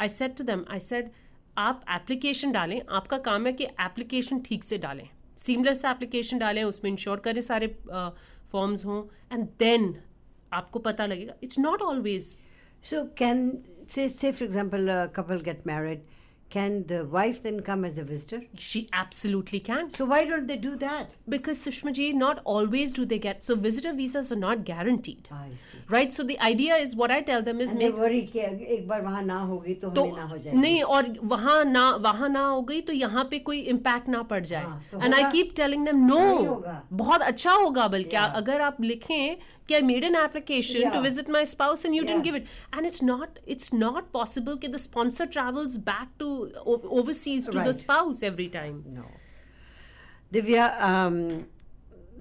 [0.00, 1.10] I said to them I said
[1.58, 5.08] आप एप्लीकेशन डालें आपका काम है कि एप्लीकेशन ठीक से डालें
[5.38, 9.94] सीमलेस एप्लीकेशन डालें उसमें इंश्योर करें सारे फॉर्म्स हों एंड देन
[10.52, 12.36] आपको पता लगेगा it's not always
[12.84, 13.50] so can
[13.86, 16.00] for example a couple get married,
[16.53, 18.37] can the wife then come as a visitor?
[18.67, 21.11] She absolutely can So why don't they do that?
[21.33, 25.27] because Sushma ji, not always do they get so visitor visas are not guaranteed.
[25.39, 25.81] I see.
[25.95, 26.15] Right?
[26.15, 28.39] So the idea is what I tell them is And they make worry कि
[28.77, 30.57] एक बार वहाँ ना होगी तो तो हमें ना हो जाएगी.
[30.59, 34.43] नहीं और वहां ना वहां ना हो गई तो यहाँ पे कोई इम्पैक्ट ना पड़
[34.45, 35.31] जाए हाँ, तो एंड आई होगा?
[35.31, 38.35] कीप टेलिंग देम नो नहीं होगा। बहुत अच्छा होगा बल्कि Yeah.
[38.41, 39.37] अगर आप लिखें
[39.67, 41.03] कि I made an application to Yeah.
[41.03, 42.23] Visit my spouse and you dent Yeah.
[42.23, 42.45] Give it
[42.77, 47.61] and it's not it's not possible कि the sponsor travels back to overseas to the
[47.61, 47.75] Right.
[47.79, 49.05] Spouse every time No.
[50.35, 51.15] Divya, um,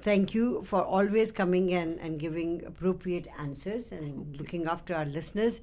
[0.04, 5.58] thank you for always coming in and giving appropriate answers and looking after our listeners.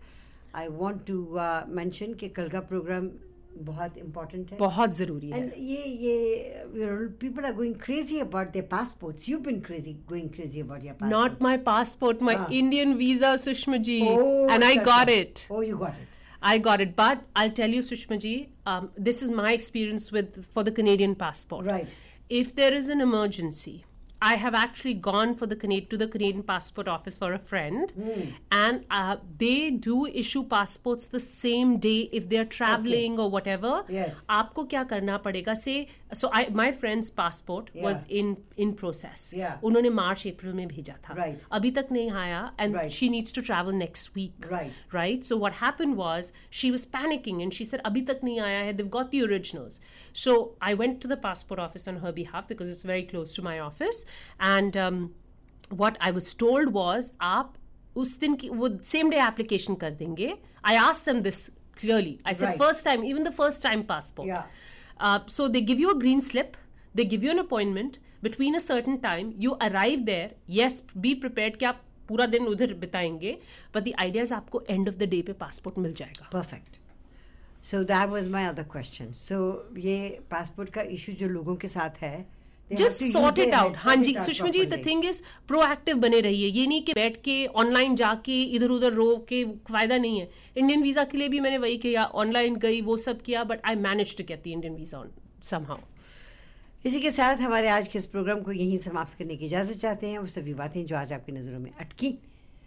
[0.64, 3.08] I want to uh, mention कि कल का program
[3.70, 4.58] बहुत important है.
[4.60, 6.16] बहुत जरूरी है And ये ये
[6.80, 9.28] you know, people are going crazy about their passports.
[9.32, 11.12] You've been crazy, going crazy about your passport.
[11.18, 12.47] Not my passport, my Ah.
[12.62, 13.97] Indian visa, Sushma ji.
[14.10, 14.26] Oh,
[14.58, 14.86] and I acha,
[16.43, 16.82] got acha.
[16.82, 16.86] it.
[16.86, 17.12] You got it.
[17.12, 17.26] I got it.
[17.26, 21.14] But I'll tell you, Sushma ji, um, this is my experience with for the Canadian
[21.14, 21.66] passport.
[21.66, 21.88] Right.
[22.28, 23.84] If there is an emergency,
[24.22, 27.91] I have actually gone for the Canad- to the Canadian passport office for a friend,
[27.91, 28.22] Hmm.
[28.60, 33.74] and uh, they do issue passports the same day if they're traveling or whatever.
[33.97, 34.16] Yes.
[34.38, 35.76] आपको क्या करना पड़ेगा से
[36.22, 38.18] so I my friend's passport was Yeah.
[38.22, 38.32] in
[38.66, 39.26] in process.
[39.41, 39.60] Yeah.
[39.70, 41.16] उन्होंने मार्च अप्रैल में भेजा था.
[41.20, 41.43] Right.
[41.60, 42.97] अभी तक नहीं आया and Right.
[42.99, 44.49] she needs to travel next week.
[44.56, 44.72] Right.
[44.97, 45.30] Right?
[45.32, 46.32] So what happened was
[46.62, 48.72] she was panicking and she said, Abhi tak nahi aaya hai.
[48.82, 49.80] They've got the originals.
[50.26, 53.47] So I went to the passport office on her behalf because it's very close to
[53.51, 54.03] my office.
[54.43, 54.77] and
[55.73, 57.55] what I was told was आप
[57.97, 60.35] उस दिन की वो same day application कर देंगे.
[60.65, 61.47] I ask them this
[61.81, 65.99] clearly I say first time even the first time passport so they give you a
[65.99, 66.53] green slip
[66.97, 71.57] they give you an appointment between a certain time you arrive there yes be prepare
[71.57, 73.37] कि आप पूरा दिन उधर बिताएँगे
[73.75, 76.79] but the ideas आपको end of the day पे passport मिल जाएगा। Perfect
[77.67, 79.39] so that was my other question so
[79.79, 79.97] ये
[80.31, 82.17] पासपोर्ट का इशू जो लोगों के साथ है
[82.71, 84.83] जस्ट सॉर्ट इट आउट हाँ जी Sushma ji the.
[84.87, 89.16] Thing is proactive बने रहिए। ये नहीं कि बैठ के ऑनलाइन जाके इधर उधर रो
[89.29, 92.97] के फ़ायदा नहीं है। इंडियन वीज़ा के लिए भी मैंने वही किया ऑनलाइन गई वो
[92.99, 95.11] सब किया but I manage to get the Indian visa on
[95.45, 95.79] somehow
[96.85, 100.07] इसी के साथ हमारे आज के इस प्रोग्राम को यहीं समाप्त करने की इजाज़त चाहते
[100.07, 102.18] हैं। वो सभी बातें जो आज आपकी नज़रों में अटकी।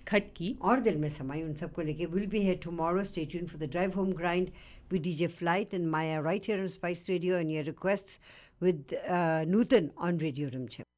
[0.08, 3.60] खटकी। और दिल में समाई उन सबको लेके। Will be here tomorrow stay tune for
[3.60, 4.48] the drive home grind
[4.92, 8.20] with DJ flight and Maya right here on Spice Radio and your requests
[8.60, 10.93] with uh, Nutan on Radio Rimjhim.